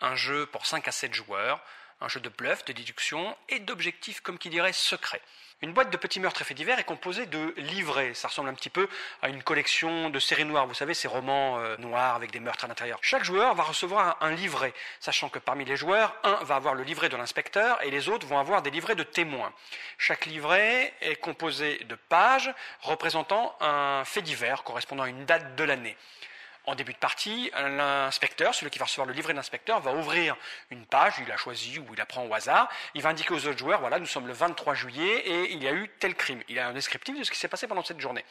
un 0.00 0.16
jeu 0.16 0.46
pour 0.46 0.66
5 0.66 0.86
à 0.88 0.92
7 0.92 1.14
joueurs, 1.14 1.60
un 2.00 2.08
jeu 2.08 2.20
de 2.20 2.28
bluff, 2.28 2.64
de 2.64 2.72
déduction 2.72 3.36
et 3.48 3.60
d'objectifs 3.60 4.20
comme 4.20 4.38
qui 4.38 4.50
dirait 4.50 4.72
secrets. 4.72 5.22
Une 5.64 5.72
boîte 5.72 5.88
de 5.88 5.96
petits 5.96 6.20
meurtres 6.20 6.42
et 6.42 6.44
faits 6.44 6.58
divers 6.58 6.78
est 6.78 6.84
composée 6.84 7.24
de 7.24 7.54
livrets. 7.56 8.12
Ça 8.12 8.28
ressemble 8.28 8.50
un 8.50 8.54
petit 8.54 8.68
peu 8.68 8.86
à 9.22 9.30
une 9.30 9.42
collection 9.42 10.10
de 10.10 10.18
séries 10.18 10.44
noires. 10.44 10.66
Vous 10.66 10.74
savez, 10.74 10.92
ces 10.92 11.08
romans 11.08 11.58
euh, 11.58 11.78
noirs 11.78 12.16
avec 12.16 12.30
des 12.32 12.38
meurtres 12.38 12.66
à 12.66 12.68
l'intérieur. 12.68 12.98
Chaque 13.00 13.24
joueur 13.24 13.54
va 13.54 13.62
recevoir 13.62 14.18
un, 14.20 14.26
un 14.26 14.30
livret, 14.32 14.74
sachant 15.00 15.30
que 15.30 15.38
parmi 15.38 15.64
les 15.64 15.78
joueurs, 15.78 16.14
un 16.22 16.34
va 16.44 16.56
avoir 16.56 16.74
le 16.74 16.82
livret 16.82 17.08
de 17.08 17.16
l'inspecteur 17.16 17.82
et 17.82 17.90
les 17.90 18.10
autres 18.10 18.26
vont 18.26 18.38
avoir 18.38 18.60
des 18.60 18.70
livrets 18.70 18.94
de 18.94 19.04
témoins. 19.04 19.54
Chaque 19.96 20.26
livret 20.26 20.92
est 21.00 21.16
composé 21.16 21.78
de 21.84 21.94
pages 21.94 22.52
représentant 22.82 23.56
un 23.62 24.04
fait 24.04 24.20
divers 24.20 24.64
correspondant 24.64 25.04
à 25.04 25.08
une 25.08 25.24
date 25.24 25.56
de 25.56 25.64
l'année. 25.64 25.96
En 26.66 26.74
début 26.74 26.94
de 26.94 26.98
partie, 26.98 27.50
l'inspecteur, 27.54 28.54
celui 28.54 28.70
qui 28.70 28.78
va 28.78 28.86
recevoir 28.86 29.06
le 29.06 29.12
livret 29.12 29.34
d'inspecteur, 29.34 29.80
va 29.80 29.92
ouvrir 29.92 30.34
une 30.70 30.86
page, 30.86 31.14
il 31.18 31.30
a 31.30 31.36
choisi 31.36 31.78
ou 31.78 31.86
il 31.92 31.98
la 31.98 32.06
prend 32.06 32.24
au 32.24 32.32
hasard, 32.32 32.70
il 32.94 33.02
va 33.02 33.10
indiquer 33.10 33.34
aux 33.34 33.46
autres 33.46 33.58
joueurs, 33.58 33.80
voilà, 33.80 33.98
nous 33.98 34.06
sommes 34.06 34.26
le 34.26 34.32
23 34.32 34.74
juillet 34.74 35.18
et 35.26 35.52
il 35.52 35.62
y 35.62 35.68
a 35.68 35.72
eu 35.72 35.90
tel 36.00 36.14
crime. 36.14 36.42
Il 36.48 36.58
a 36.58 36.68
un 36.68 36.72
descriptif 36.72 37.18
de 37.18 37.24
ce 37.24 37.30
qui 37.30 37.38
s'est 37.38 37.48
passé 37.48 37.66
pendant 37.66 37.84
cette 37.84 38.00
journée. 38.00 38.24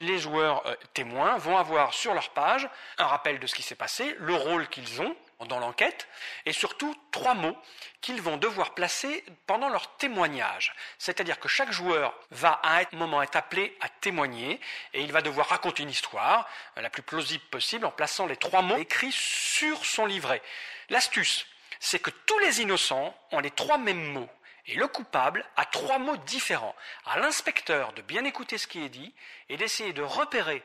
Les 0.00 0.18
joueurs 0.18 0.64
euh, 0.66 0.74
témoins 0.94 1.38
vont 1.38 1.56
avoir 1.56 1.92
sur 1.92 2.14
leur 2.14 2.30
page 2.30 2.68
un 2.98 3.06
rappel 3.06 3.40
de 3.40 3.46
ce 3.46 3.54
qui 3.54 3.62
s'est 3.62 3.74
passé, 3.74 4.16
le 4.18 4.34
rôle 4.34 4.68
qu'ils 4.68 5.02
ont 5.02 5.16
dans 5.46 5.58
l'enquête 5.58 6.08
et 6.46 6.52
surtout 6.52 6.94
trois 7.10 7.34
mots 7.34 7.56
qu'ils 8.00 8.20
vont 8.20 8.36
devoir 8.36 8.74
placer 8.74 9.24
pendant 9.46 9.68
leur 9.68 9.96
témoignage. 9.96 10.74
C'est-à-dire 10.98 11.38
que 11.38 11.48
chaque 11.48 11.72
joueur 11.72 12.14
va 12.30 12.60
à 12.62 12.80
un 12.80 12.84
moment 12.92 13.22
être 13.22 13.36
appelé 13.36 13.76
à 13.80 13.88
témoigner 13.88 14.60
et 14.92 15.02
il 15.02 15.12
va 15.12 15.22
devoir 15.22 15.48
raconter 15.48 15.82
une 15.82 15.90
histoire 15.90 16.48
euh, 16.76 16.80
la 16.80 16.90
plus 16.90 17.02
plausible 17.02 17.44
possible 17.44 17.86
en 17.86 17.90
plaçant 17.90 18.26
les 18.26 18.36
trois 18.36 18.62
mots 18.62 18.76
écrits 18.76 19.12
sur 19.12 19.84
son 19.84 20.06
livret. 20.06 20.42
L'astuce, 20.90 21.46
c'est 21.80 22.00
que 22.00 22.10
tous 22.10 22.38
les 22.40 22.60
innocents 22.60 23.16
ont 23.30 23.40
les 23.40 23.50
trois 23.50 23.78
mêmes 23.78 24.12
mots. 24.12 24.28
Et 24.66 24.76
le 24.76 24.86
coupable 24.86 25.44
a 25.56 25.64
trois 25.64 25.98
mots 25.98 26.16
différents. 26.18 26.76
À 27.06 27.18
l'inspecteur 27.18 27.92
de 27.94 28.02
bien 28.02 28.24
écouter 28.24 28.58
ce 28.58 28.68
qui 28.68 28.84
est 28.84 28.88
dit 28.88 29.12
et 29.48 29.56
d'essayer 29.56 29.92
de 29.92 30.02
repérer 30.02 30.62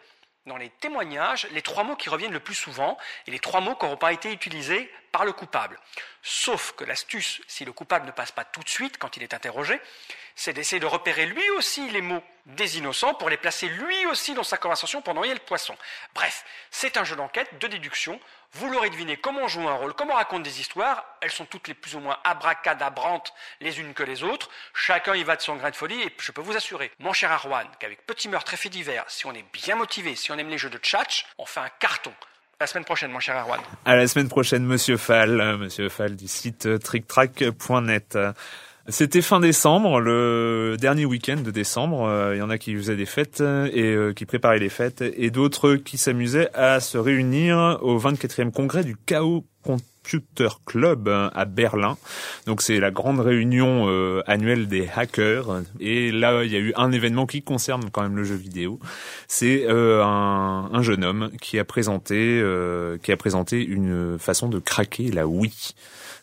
dans 0.47 0.57
les 0.57 0.69
témoignages 0.69 1.47
les 1.51 1.62
trois 1.62 1.83
mots 1.83 1.95
qui 1.95 2.10
reviennent 2.10 2.31
le 2.31 2.39
plus 2.39 2.55
souvent 2.55 2.97
et 3.27 3.31
les 3.31 3.39
trois 3.39 3.62
mots 3.62 3.75
qui 3.75 3.86
n'auront 3.86 3.97
pas 3.97 4.13
été 4.13 4.31
utilisés 4.31 4.91
par 5.12 5.25
le 5.25 5.33
coupable. 5.33 5.79
Sauf 6.23 6.73
que 6.73 6.83
l'astuce, 6.83 7.41
si 7.47 7.65
le 7.65 7.71
coupable 7.71 8.05
ne 8.07 8.12
passe 8.12 8.31
pas 8.31 8.43
tout 8.43 8.62
de 8.62 8.69
suite 8.69 8.97
quand 8.97 9.17
il 9.17 9.23
est 9.23 9.33
interrogé, 9.33 9.79
c'est 10.36 10.53
d'essayer 10.53 10.79
de 10.79 10.86
repérer 10.86 11.25
lui 11.25 11.49
aussi 11.51 11.89
les 11.89 12.01
mots 12.01 12.23
des 12.45 12.77
innocents 12.77 13.13
pour 13.13 13.29
les 13.29 13.38
placer 13.38 13.67
lui 13.67 14.05
aussi 14.05 14.33
dans 14.33 14.43
sa 14.43 14.57
conversation 14.57 15.01
pour 15.01 15.13
noyer 15.13 15.33
le 15.33 15.39
poisson. 15.39 15.75
Bref, 16.13 16.45
c'est 16.71 16.97
un 16.97 17.03
jeu 17.03 17.15
d'enquête, 17.15 17.60
de 17.60 17.67
déduction. 17.67 18.19
Vous 18.53 18.69
l'aurez 18.71 18.89
deviné, 18.89 19.17
comment 19.17 19.41
on 19.43 19.47
joue 19.47 19.67
un 19.67 19.75
rôle, 19.75 19.93
comment 19.93 20.13
on 20.13 20.17
raconte 20.17 20.43
des 20.43 20.60
histoires. 20.60 21.05
Elles 21.21 21.31
sont 21.31 21.45
toutes 21.45 21.67
les 21.67 21.73
plus 21.73 21.95
ou 21.95 21.99
moins 21.99 22.17
abracadabrantes 22.23 23.33
les 23.62 23.79
unes 23.79 23.93
que 23.93 24.03
les 24.03 24.23
autres. 24.23 24.49
Chacun 24.73 25.15
y 25.15 25.23
va 25.23 25.36
de 25.36 25.41
son 25.41 25.55
grain 25.57 25.69
de 25.69 25.75
folie 25.75 26.01
et 26.01 26.13
je 26.19 26.31
peux 26.31 26.41
vous 26.41 26.55
assurer, 26.55 26.91
mon 26.99 27.13
cher 27.13 27.31
Arwan, 27.31 27.67
qu'avec 27.79 28.05
Petit 28.05 28.29
Meurtre 28.29 28.53
et 28.53 28.57
Fait 28.57 28.69
divers, 28.69 29.03
si 29.07 29.25
on 29.25 29.33
est 29.33 29.45
bien 29.53 29.75
motivé, 29.75 30.15
si 30.15 30.31
on 30.31 30.38
aime 30.38 30.49
les 30.49 30.57
jeux 30.57 30.69
de 30.69 30.77
tchatch, 30.77 31.25
on 31.38 31.45
fait 31.45 31.60
un 31.60 31.69
carton. 31.79 32.13
À 32.60 32.63
la 32.63 32.67
semaine 32.67 32.86
prochaine, 32.86 33.12
mon 33.12 33.19
cher 33.19 33.36
Arwan. 33.36 33.60
À 33.86 33.95
la 33.95 34.07
semaine 34.07 34.29
prochaine, 34.29 34.65
Monsieur 34.65 34.97
Fall, 34.97 35.39
euh, 35.39 35.57
Monsieur 35.57 35.89
Fall 35.89 36.15
du 36.15 36.27
site 36.27 36.79
tricktrack.net. 36.79 38.17
C'était 38.89 39.21
fin 39.21 39.41
décembre, 39.41 40.00
le 40.00 40.78
dernier 40.80 41.04
week-end 41.04 41.36
de 41.36 41.52
décembre. 41.52 42.08
Euh, 42.08 42.36
Il 42.36 42.39
y 42.39 42.41
en 42.41 42.50
a 42.50 42.58
qui 42.58 42.73
faisaient 42.73 42.95
des 42.95 43.06
fêtes 43.06 43.41
euh, 43.41 43.69
et 43.73 43.84
euh, 43.84 44.13
qui 44.13 44.26
préparaient 44.26 44.60
les 44.60 44.69
fêtes, 44.69 45.02
et 45.02 45.30
d'autres 45.30 45.76
qui 45.76 45.97
s'amusaient 45.97 46.50
à 46.54 46.80
se 46.80 46.97
réunir 46.97 47.80
au 47.82 48.00
24e 48.00 48.50
congrès 48.50 48.86
du 48.86 48.95
Chaos 49.06 49.43
Computer 49.62 50.47
Club 50.65 51.10
à 51.10 51.43
Berlin. 51.43 51.97
Donc 52.45 52.62
c'est 52.62 52.80
la 52.80 52.89
grande 52.89 53.19
réunion 53.19 53.88
annuelle 54.26 54.69
des 54.69 54.88
hackers. 54.95 55.63
Et 55.82 56.13
là, 56.13 56.45
il 56.45 56.52
y 56.54 56.56
a 56.56 56.60
eu 56.60 56.71
un 56.78 56.93
événement 56.93 57.26
qui 57.26 57.41
concerne 57.41 57.89
quand 57.91 58.04
même 58.04 58.15
le 58.15 58.23
jeu 58.23 58.36
vidéo. 58.36 58.80
C'est 59.28 59.67
un, 59.67 60.69
un 60.71 60.82
jeune 60.82 61.04
homme 61.04 61.32
qui 61.41 61.60
a 61.60 61.65
présenté, 61.65 62.41
qui 63.04 63.12
a 63.12 63.17
présenté 63.17 63.65
une 63.65 64.17
façon 64.17 64.47
de 64.47 64.60
craquer 64.60 65.12
la 65.12 65.28
Wii. 65.28 65.73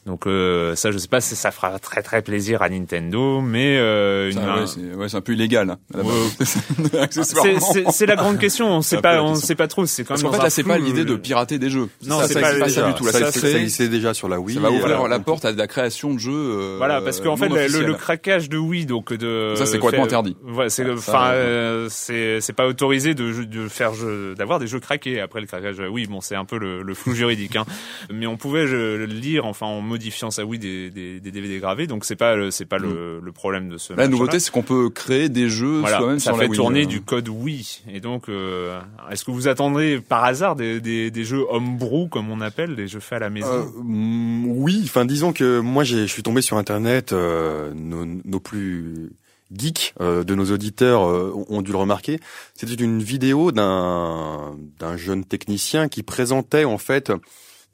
Donc 0.06 0.26
euh, 0.26 0.74
ça, 0.76 0.90
je 0.90 0.98
sais 0.98 1.08
pas 1.08 1.22
si 1.22 1.34
ça 1.34 1.50
fera 1.50 1.78
très 1.78 2.02
très 2.02 2.20
plaisir 2.20 2.60
à 2.60 2.68
Nintendo, 2.68 3.40
mais 3.40 3.78
euh, 3.78 4.30
une- 4.30 4.38
ouais, 4.38 4.66
c'est 4.66 4.94
ouais, 4.94 5.08
c'est 5.08 5.16
un 5.16 5.20
peu 5.22 5.32
illégal. 5.32 5.70
hein, 5.70 5.78
Ouais. 5.94 6.02
c'est 6.44 6.98
Accessoirement. 6.98 7.60
c'est- 7.60 7.84
c'est 7.90 8.06
la 8.06 8.16
grande 8.16 8.38
question. 8.38 8.68
On 8.68 8.82
sait 8.82 9.00
pas, 9.00 9.22
on 9.22 9.34
sait 9.34 9.54
pas 9.54 9.66
trop. 9.66 9.86
C'est 9.86 10.02
quand 10.04 10.08
Parce 10.08 10.22
même 10.22 10.32
qu'en 10.32 10.36
fait 10.38 10.42
là 10.44 10.50
c'est 10.50 10.62
pas 10.62 10.76
l'idée 10.76 11.04
de 11.06 11.14
euh, 11.14 11.18
pirater 11.18 11.58
des 11.58 11.70
jeux. 11.70 11.88
Non, 12.06 12.20
ça, 12.20 12.28
c'est 12.28 12.34
ça 12.34 12.40
pas- 12.42 12.58
pas 12.58 12.68
ça 12.68 12.86
du 12.86 12.94
tout. 12.94 13.06
Là, 13.06 13.12
ça, 13.12 13.32
ça, 13.32 13.48
existait 13.50 13.88
déjà 13.88 14.12
sur 14.12 14.28
la 14.28 14.38
Wii. 14.40 14.56
ça 14.56 14.60
va 14.62 14.70
ouvrir 14.70 15.00
euh, 15.02 15.08
la 15.08 15.18
porte 15.20 15.44
à 15.46 15.52
de 15.52 15.58
la 15.58 15.66
création 15.66 16.12
de 16.12 16.18
jeux. 16.18 16.32
euh, 16.34 16.74
Voilà, 16.76 17.00
parce 17.00 17.20
qu'en 17.22 17.36
fait, 17.38 17.48
le, 17.48 17.86
le, 17.86 17.94
craquage 17.94 18.48
de 18.50 18.58
Wii, 18.58 18.84
donc 18.86 19.12
de 19.12 19.54
Ça, 19.56 19.64
c'est 19.64 19.78
complètement 19.78 20.04
interdit. 20.06 20.36
Ouais, 20.46 20.68
c'est 20.68 20.84
Ça, 20.84 20.92
enfin, 20.92 21.28
euh, 21.30 21.84
euh, 21.84 21.88
c'est 21.90 22.40
c'est 22.42 22.52
pas 22.52 22.66
autorisé 22.66 23.14
de, 23.14 23.44
de 23.44 23.68
faire 23.68 23.94
jeu- 23.94 24.34
d'avoir 24.34 24.58
des 24.58 24.66
jeux 24.66 24.80
craqués. 24.80 25.20
Après 25.20 25.40
le 25.40 25.46
craquage, 25.46 25.80
euh, 25.80 25.88
oui, 25.88 26.06
bon, 26.06 26.20
c'est 26.20 26.36
un 26.36 26.44
peu 26.44 26.58
le, 26.58 26.82
le 26.82 26.94
flou 26.94 27.14
juridique, 27.14 27.56
hein. 27.56 27.64
Mais 28.12 28.26
on 28.26 28.36
pouvait 28.36 28.66
lire, 29.06 29.46
enfin, 29.46 29.64
en 29.66 29.80
modifiant 29.94 30.30
sa 30.30 30.44
Wii 30.44 30.58
des, 30.58 30.90
des, 30.90 31.20
des 31.20 31.30
DVD 31.30 31.58
gravés, 31.58 31.86
donc 31.86 32.04
c'est 32.04 32.16
pas 32.16 32.50
c'est 32.50 32.64
pas 32.64 32.78
le, 32.78 33.20
le 33.20 33.32
problème 33.32 33.68
de 33.68 33.78
ce. 33.78 33.92
La 33.92 34.08
nouveauté, 34.08 34.38
c'est 34.40 34.50
qu'on 34.50 34.62
peut 34.62 34.90
créer 34.90 35.28
des 35.28 35.48
jeux 35.48 35.78
Voilà, 35.80 35.98
soi-même 35.98 36.18
ça 36.18 36.30
sur 36.30 36.36
fait 36.36 36.44
la 36.44 36.50
Wii. 36.50 36.56
tourner 36.56 36.82
euh. 36.82 36.86
du 36.86 37.00
code 37.00 37.28
Wii. 37.28 37.82
Et 37.92 38.00
donc, 38.00 38.28
euh, 38.28 38.80
est-ce 39.10 39.24
que 39.24 39.30
vous 39.30 39.48
attendrez 39.48 40.00
par 40.00 40.24
hasard 40.24 40.56
des, 40.56 40.80
des, 40.80 41.10
des 41.10 41.24
jeux 41.24 41.44
homebrew, 41.48 42.08
comme 42.08 42.30
on 42.30 42.40
appelle, 42.40 42.74
des 42.76 42.88
jeux 42.88 43.00
faits 43.00 43.16
à 43.16 43.20
la 43.20 43.30
maison? 43.30 43.46
Euh, 43.52 43.64
mm, 43.82 44.46
oui, 44.48 44.82
enfin 44.84 45.04
disons 45.04 45.32
que 45.32 45.60
moi 45.60 45.84
je 45.84 46.06
suis 46.06 46.22
tombé 46.22 46.42
sur 46.42 46.56
internet, 46.56 47.12
nos, 47.12 48.04
nos 48.04 48.40
plus 48.40 49.10
geeks 49.56 49.94
euh, 50.00 50.24
de 50.24 50.34
nos 50.34 50.50
auditeurs 50.50 51.08
euh, 51.08 51.32
ont 51.48 51.62
dû 51.62 51.72
le 51.72 51.78
remarquer. 51.78 52.20
C'était 52.54 52.74
une 52.74 53.02
vidéo 53.02 53.52
d'un 53.52 54.56
d'un 54.78 54.96
jeune 54.96 55.24
technicien 55.24 55.88
qui 55.88 56.02
présentait 56.02 56.64
en 56.64 56.78
fait 56.78 57.12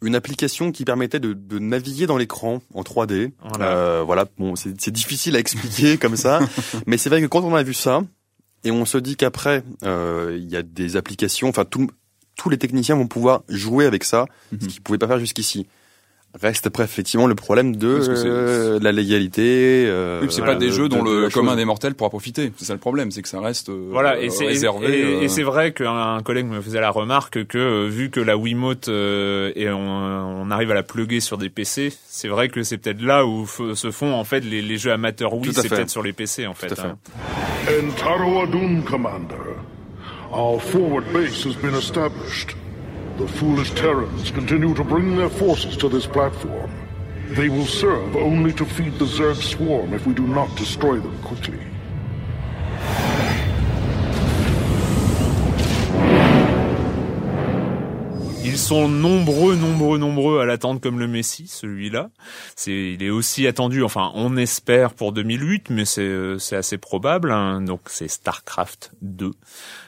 une 0.02 0.14
application 0.14 0.72
qui 0.72 0.84
permettait 0.84 1.20
de, 1.20 1.32
de 1.34 1.58
naviguer 1.58 2.06
dans 2.06 2.16
l'écran 2.16 2.62
en 2.74 2.82
3D. 2.82 3.32
Voilà. 3.42 3.66
Euh, 3.66 4.02
voilà, 4.04 4.26
bon, 4.38 4.56
c'est 4.56 4.90
difficile 4.90 5.36
à 5.36 5.38
expliquer 5.38 5.98
comme 5.98 6.16
ça, 6.16 6.40
mais 6.86 6.96
c'est 6.96 7.08
vrai 7.10 7.20
que 7.20 7.26
quand 7.26 7.42
on 7.42 7.54
a 7.54 7.62
vu 7.62 7.74
ça 7.74 8.02
et 8.64 8.70
on 8.70 8.84
se 8.84 8.98
dit 8.98 9.16
qu'après 9.16 9.62
euh, 9.84 10.36
il 10.40 10.48
y 10.50 10.56
a 10.56 10.62
des 10.62 10.96
applications, 10.96 11.48
enfin 11.48 11.64
tout- 11.64 11.90
tous 12.36 12.48
les 12.48 12.56
techniciens 12.58 12.94
vont 12.96 13.06
pouvoir 13.06 13.42
jouer 13.48 13.84
avec 13.84 14.04
ça, 14.04 14.26
ce 14.50 14.54
Mhm. 14.56 14.68
qu'ils 14.70 14.80
pouvaient 14.80 14.98
pas 14.98 15.08
faire 15.08 15.18
jusqu'ici. 15.18 15.66
Reste 16.40 16.68
après 16.68 16.84
effectivement 16.84 17.26
le 17.26 17.34
problème 17.34 17.74
de 17.74 17.88
euh, 18.08 18.78
la 18.80 18.92
légalité. 18.92 19.84
Euh, 19.88 20.20
Oui, 20.22 20.28
c'est 20.30 20.38
voilà, 20.40 20.52
pas 20.54 20.58
des 20.60 20.66
de- 20.68 20.72
jeux 20.72 20.88
dont 20.88 21.02
de- 21.02 21.10
de 21.10 21.14
le 21.16 21.22
la 21.24 21.30
commun 21.30 21.48
chose. 21.50 21.56
des 21.58 21.64
mortels 21.64 21.94
pourra 21.96 22.08
profiter. 22.08 22.52
C'est 22.56 22.66
ça 22.66 22.72
le 22.72 22.78
problème, 22.78 23.10
c'est 23.10 23.20
que 23.22 23.28
ça 23.28 23.40
reste 23.40 23.68
euh, 23.68 23.88
Voilà, 23.90 24.20
et 24.20 24.30
c'est 24.30 24.46
réservé. 24.46 24.86
et, 24.96 25.00
et 25.00 25.24
euh, 25.24 25.28
c'est 25.28 25.42
vrai 25.42 25.72
qu'un 25.72 26.20
collègue 26.22 26.46
me 26.46 26.60
faisait 26.60 26.80
la 26.80 26.90
remarque 26.90 27.44
que 27.46 27.58
euh, 27.58 27.88
vu 27.88 28.10
que 28.10 28.20
la 28.20 28.36
Wiimote 28.36 28.86
euh, 28.88 29.50
et 29.56 29.68
on, 29.70 29.76
on 29.80 30.50
arrive 30.52 30.70
à 30.70 30.74
la 30.74 30.84
plugger 30.84 31.18
sur 31.18 31.36
des 31.36 31.48
PC, 31.50 31.92
c'est 32.06 32.28
vrai 32.28 32.48
que 32.48 32.62
c'est 32.62 32.78
peut-être 32.78 33.02
là 33.02 33.26
où 33.26 33.46
se 33.74 33.90
font 33.90 34.14
en 34.14 34.22
fait 34.24 34.40
les, 34.40 34.62
les 34.62 34.76
jeux 34.78 34.92
amateurs 34.92 35.34
Wii, 35.34 35.52
Tout 35.52 35.60
c'est 35.60 35.68
peut-être 35.68 35.90
sur 35.90 36.04
les 36.04 36.12
PC 36.12 36.46
en 36.46 36.54
fait. 36.54 36.70
à 36.70 36.76
fait. 36.76 36.82
hein. 36.82 36.96
Entaro 37.88 38.42
Adun, 38.42 38.82
Commander. 38.82 39.34
Our 40.32 40.60
forward 40.62 41.04
base 41.12 41.44
has 41.44 41.54
been 41.60 41.74
established. 41.74 42.54
The 43.20 43.28
foolish 43.28 43.70
Terrans 43.72 44.30
continue 44.30 44.72
to 44.72 44.82
bring 44.82 45.14
their 45.14 45.28
forces 45.28 45.76
to 45.76 45.90
this 45.90 46.06
platform. 46.06 46.70
They 47.32 47.50
will 47.50 47.66
serve 47.66 48.16
only 48.16 48.50
to 48.54 48.64
feed 48.64 48.94
the 48.94 49.04
Zerg 49.04 49.36
swarm 49.36 49.92
if 49.92 50.06
we 50.06 50.14
do 50.14 50.26
not 50.26 50.56
destroy 50.56 50.98
them 51.00 51.18
quickly. 51.18 51.60
Ils 58.50 58.58
sont 58.58 58.88
nombreux, 58.88 59.54
nombreux, 59.54 59.96
nombreux 59.98 60.40
à 60.40 60.44
l'attendre 60.44 60.80
comme 60.80 60.98
le 60.98 61.06
Messi, 61.06 61.46
celui-là. 61.46 62.10
C'est, 62.56 62.92
il 62.94 63.02
est 63.02 63.10
aussi 63.10 63.46
attendu, 63.46 63.82
enfin, 63.84 64.10
on 64.14 64.36
espère 64.36 64.94
pour 64.94 65.12
2008, 65.12 65.70
mais 65.70 65.84
c'est, 65.84 66.00
euh, 66.02 66.38
c'est 66.38 66.56
assez 66.56 66.76
probable. 66.78 67.30
hein. 67.30 67.60
Donc, 67.60 67.82
c'est 67.86 68.08
Starcraft 68.08 68.92
2, 69.02 69.30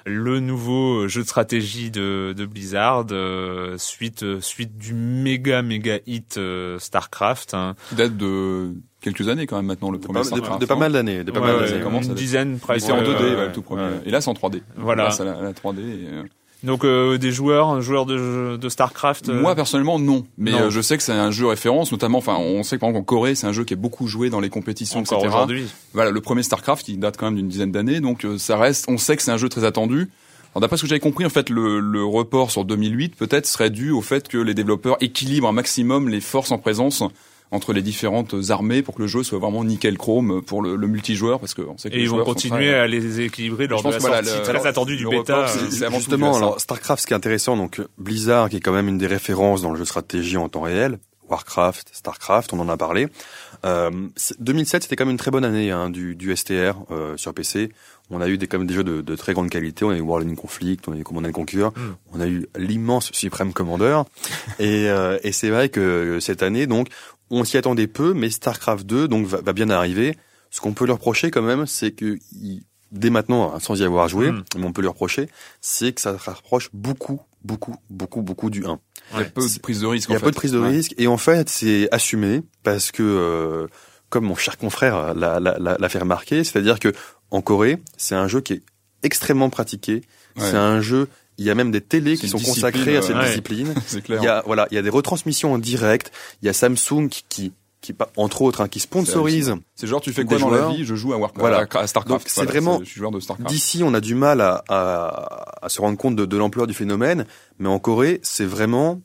le 0.07 0.41
nouveau 0.41 1.09
jeu 1.09 1.23
de 1.23 1.27
stratégie 1.27 1.91
de, 1.91 2.35
de 2.37 2.47
Blizzard, 2.47 3.07
euh, 3.11 3.77
suite, 3.79 4.23
euh, 4.23 4.41
suite 4.41 4.79
du 4.79 4.95
méga, 4.95 5.63
méga 5.63 5.99
hit 6.07 6.37
euh, 6.39 6.79
Starcraft. 6.79 7.55
hein. 7.55 7.75
qui 7.89 7.95
date 7.97 8.17
de 8.17 8.75
quelques 9.01 9.29
années 9.29 9.47
quand 9.47 9.57
même 9.57 9.67
maintenant 9.67 9.91
le 9.91 9.99
De 9.99 10.05
premier 10.05 10.21
pas, 10.21 10.23
de- 10.23 10.27
Starcraft, 10.29 10.61
de 10.61 10.67
pas 10.67 10.75
hein. 10.75 10.79
mal 10.79 10.93
d'années. 10.93 11.25
De 11.25 11.33
pas 11.33 11.41
Ouais, 11.41 11.47
mal 11.59 11.69
d'années. 11.69 12.07
une 12.07 12.15
dizaine 12.15 12.59
presque. 12.61 12.85
était 12.85 12.93
en 12.93 13.03
2D, 13.03 13.09
euh, 13.23 13.37
ouais, 13.39 13.47
le 13.47 13.53
tout 13.53 13.63
premier. 13.63 13.83
ouais. 13.83 14.01
Et 14.07 14.11
là, 14.11 14.21
c'est 14.21 14.29
en 14.31 14.35
3D. 14.35 14.63
Voilà. 14.77 15.05
Grâce 15.05 15.21
à 15.21 15.25
la, 15.25 15.41
la 15.41 15.53
3D. 15.53 15.81
et, 15.81 16.09
euh, 16.09 16.23
Donc, 16.65 16.85
euh, 16.85 17.19
des 17.19 17.33
joueurs, 17.33 17.81
joueurs 17.81 18.07
de, 18.07 18.57
de 18.57 18.69
Starcraft. 18.69 19.29
euh, 19.29 19.41
Moi 19.41 19.55
personnellement 19.57 19.99
non, 19.99 20.25
mais 20.39 20.53
non. 20.53 20.59
euh, 20.59 20.71
je 20.71 20.81
sais 20.81 20.97
que 20.97 21.03
c'est 21.03 21.13
un 21.13 21.31
jeu 21.33 21.47
référence, 21.47 21.91
notamment. 21.91 22.19
Enfin, 22.19 22.37
on 22.37 22.63
sait 22.63 22.77
que 22.77 22.81
par 22.81 22.91
exemple 22.91 23.03
en 23.03 23.05
Corée, 23.05 23.35
c'est 23.35 23.47
un 23.49 23.53
jeu 23.53 23.65
qui 23.65 23.75
est 23.75 23.77
beaucoup 23.77 24.07
joué 24.07 24.31
dans 24.31 24.39
les 24.41 24.49
compétitions, 24.51 25.01
encore 25.01 25.19
etc. 25.19 25.35
aujourd'hui. 25.35 25.67
Voilà, 25.93 26.11
le 26.13 26.21
premier 26.21 26.43
Starcraft, 26.45 26.89
il 26.89 26.99
date 27.01 27.17
quand 27.17 27.27
même 27.27 27.37
d'une 27.37 27.49
dizaine 27.49 27.73
d'années, 27.73 28.01
donc 28.01 28.25
euh, 28.25 28.39
ça 28.39 28.57
reste. 28.59 28.85
On 28.89 28.97
sait 28.99 29.17
que 29.17 29.23
c'est 29.23 29.33
un 29.33 29.37
jeu 29.39 29.49
très 29.49 29.65
attendu. 29.65 30.09
Alors 30.55 30.61
d'après 30.61 30.77
ce 30.77 30.83
que 30.83 30.89
j'avais 30.89 31.01
compris, 31.01 31.25
en 31.27 31.31
fait, 31.31 31.49
le, 31.51 31.81
le 31.81 32.05
report 32.05 32.51
sur 32.51 32.65
2008 32.65 33.17
peut-être 33.17 33.47
serait 33.47 33.71
dû 33.71 33.91
au 33.91 34.03
fait 34.03 34.29
que 34.29 34.39
les 34.39 34.55
développeurs 34.55 34.99
équilibrent 35.01 35.49
un 35.49 35.53
maximum 35.53 36.09
les 36.11 36.21
forces 36.21 36.53
en 36.53 36.59
présence 36.59 37.03
entre 37.53 37.73
les 37.73 37.83
différentes 37.83 38.35
armées 38.49 38.83
pour 38.83 38.97
que 38.97 39.03
le 39.03 39.07
jeu 39.07 39.23
soit 39.23 39.39
vraiment 39.39 39.63
nickel 39.63 39.97
chrome 39.97 40.43
pour 40.43 40.61
le, 40.63 40.75
le 40.75 40.87
multijoueur, 40.89 41.39
parce 41.39 41.55
que 41.55 41.63
on 41.63 41.79
sait 41.79 41.91
que 41.91 41.95
Et 41.97 42.01
ils 42.01 42.11
vont 42.11 42.25
continuer 42.25 42.71
très- 42.71 42.75
à 42.81 42.87
les 42.89 43.21
équilibrer 43.21 43.69
lors 43.69 43.83
de 43.85 43.91
la 43.91 43.99
voilà, 43.99 44.25
sortie 44.25 44.39
le- 44.39 44.45
très 44.59 44.67
attendue 44.69 44.97
du 44.97 45.07
bêta. 45.07 45.47
euh, 45.49 45.91
Justement, 45.93 46.35
alors 46.37 46.61
Starcraft, 46.61 47.03
ce 47.03 47.07
qui 47.07 47.13
est 47.13 47.17
intéressant, 47.17 47.57
donc 47.57 47.81
Blizzard, 47.99 48.49
qui 48.49 48.57
est 48.57 48.61
quand 48.61 48.73
même 48.73 48.89
une 48.89 48.99
des 48.99 49.07
références 49.07 49.63
dans 49.63 49.71
le 49.71 49.77
jeu 49.77 49.85
de 49.85 49.89
stratégie 49.89 50.37
en 50.37 50.49
temps 50.49 50.63
réel, 50.63 50.99
Warcraft, 51.29 51.91
Starcraft, 51.93 52.53
on 52.53 52.59
en 52.61 52.69
a 52.69 52.77
parlé. 52.77 53.07
Euh, 53.65 53.91
c'est- 54.17 54.41
2007, 54.43 54.83
c'était 54.83 54.97
quand 54.97 55.05
même 55.05 55.13
une 55.13 55.19
très 55.19 55.31
bonne 55.31 55.45
année 55.45 55.71
hein, 55.71 55.89
du, 55.89 56.15
du 56.17 56.35
STR 56.35 56.75
euh, 56.91 57.17
sur 57.17 57.33
PC. 57.33 57.71
On 58.11 58.21
a 58.21 58.29
eu 58.29 58.37
des, 58.37 58.47
quand 58.47 58.59
même 58.59 58.67
des 58.67 58.75
jeux 58.75 58.85
de, 58.85 59.01
de 59.01 59.17
très 59.17 59.33
grande 59.33 59.49
qualité. 59.49 59.85
On 59.87 59.91
a 59.91 59.97
eu 59.97 60.01
World 60.03 60.29
in 60.29 60.35
Conflict, 60.35 60.87
on 60.89 60.93
a 60.93 60.97
eu 60.97 61.05
Command 61.05 61.25
and 61.25 61.33
Conquer, 61.33 61.69
on 62.13 62.21
a 62.21 62.27
eu 62.27 62.47
l'immense 62.59 63.11
Supreme 63.13 63.55
Commander. 63.55 64.03
et 64.59 64.91
euh, 64.91 65.19
et 65.23 65.33
c'est 65.33 65.49
vrai 65.49 65.71
que 65.71 66.19
cette 66.21 66.43
année, 66.43 66.67
donc, 66.67 66.89
on 67.41 67.45
s'y 67.45 67.57
attendait 67.57 67.87
peu, 67.87 68.15
mais 68.15 68.31
Starcraft 68.31 68.87
2 68.87 69.09
donc 69.09 69.27
va, 69.27 69.41
va 69.41 69.53
bien 69.53 69.69
arriver. 69.71 70.17
Ce 70.51 70.61
qu'on 70.61 70.73
peut 70.75 70.87
leur 70.87 70.97
reprocher 70.97 71.31
quand 71.31 71.43
même, 71.43 71.67
c'est 71.67 71.93
que 71.93 72.19
dès 72.91 73.11
maintenant, 73.11 73.55
hein, 73.55 73.59
sans 73.61 73.81
y 73.81 73.85
avoir 73.85 74.09
joué, 74.09 74.31
Mm. 74.31 74.45
mais 74.59 74.65
on 74.67 74.73
peut 74.73 74.83
lui 74.83 74.89
reprocher, 74.89 75.29
c'est 75.61 75.93
que 75.93 76.01
ça 76.01 76.19
se 76.19 76.23
rapproche 76.25 76.69
beaucoup, 76.75 77.21
beaucoup, 77.43 77.75
beaucoup, 77.91 78.21
beaucoup 78.23 78.51
du 78.51 78.65
1. 78.67 78.79
Il 79.15 79.19
y 79.19 79.23
a 79.23 79.25
peu 79.25 79.41
de 79.47 79.59
prise 79.61 79.81
de 79.81 79.87
risque. 79.87 80.09
Il 80.11 80.13
y 80.13 80.15
a 80.17 80.19
en 80.19 80.21
peu 80.23 80.31
de 80.31 80.37
prise 80.37 80.53
de 80.53 80.59
Ouais. 80.61 80.69
risque 80.69 80.95
et 80.99 81.07
en 81.07 81.17
fait 81.17 81.49
c'est 81.49 81.89
assumé 81.93 82.43
parce 82.63 82.93
que 82.93 83.03
euh, 83.03 83.67
comme 84.11 84.25
mon 84.27 84.37
cher 84.37 84.59
confrère 84.59 85.15
l'a, 85.15 85.41
l'a, 85.41 85.59
l'a- 85.59 85.77
l'a 85.79 85.89
fait 85.89 85.99
remarquer, 86.01 86.45
c'est-à-dire 86.45 86.79
que 86.79 86.93
en 87.31 87.41
Corée 87.41 87.83
c'est 87.97 88.15
un 88.15 88.29
jeu 88.29 88.41
qui 88.43 88.53
est 88.55 88.63
extrêmement 89.03 89.49
pratiqué. 89.51 90.03
Ouais. 90.37 90.51
C'est 90.51 90.57
un 90.57 90.81
jeu. 90.81 91.09
Il 91.39 91.45
y 91.47 91.51
a 91.51 91.55
même 91.55 91.71
des 91.71 91.81
télés 91.81 92.17
qui 92.17 92.29
sont 92.29 92.39
consacrées 92.39 92.97
à 92.97 93.03
cette 93.03 93.17
ouais. 93.17 93.27
discipline. 93.27 93.75
Clair. 94.05 94.21
Il 94.23 94.25
y 94.25 94.29
a 94.29 94.43
voilà, 94.47 94.69
il 94.71 94.75
y 94.75 94.79
a 94.79 94.83
des 94.83 94.91
retransmissions 94.91 95.53
en 95.53 95.59
direct. 95.59 96.11
Il 96.43 96.47
y 96.47 96.49
a 96.49 96.53
Samsung 96.53 97.09
qui, 97.11 97.25
qui, 97.29 97.53
qui 97.81 97.95
entre 98.17 98.43
autres, 98.43 98.61
hein, 98.61 98.69
qui 98.69 98.81
sponsorise. 98.81 99.55
C'est 99.75 99.87
genre 99.87 100.01
tu 100.01 100.13
fais 100.13 100.25
quoi 100.25 100.39
dans 100.39 100.49
joueurs. 100.49 100.69
la 100.71 100.75
vie? 100.77 100.85
Je 100.85 100.95
joue 100.95 101.13
à 101.15 101.17
Warcraft, 101.17 101.41
Voilà. 101.41 101.67
à 101.75 101.87
Starcraft. 101.87 102.29
C'est 102.29 102.35
Voilà, 102.43 102.51
vraiment- 102.51 102.79
Je 102.81 102.85
suis 102.85 102.99
joueur 102.99 103.11
de 103.11 103.19
Starcraft. 103.21 103.49
D'ici, 103.51 103.83
on 103.83 103.95
a 103.95 104.01
du 104.01 104.15
mal 104.15 104.41
à, 104.41 104.63
à, 104.69 105.65
à 105.65 105.69
se 105.69 105.81
rendre 105.81 105.97
compte 105.99 106.15
de, 106.17 106.25
de 106.27 106.37
l'ampleur 106.37 106.67
du 106.67 106.75
phénomène, 106.75 107.27
mais 107.59 107.69
en 107.69 107.79
Corée, 107.79 108.21
c'est 108.23 108.45
vraiment, 108.45 109.01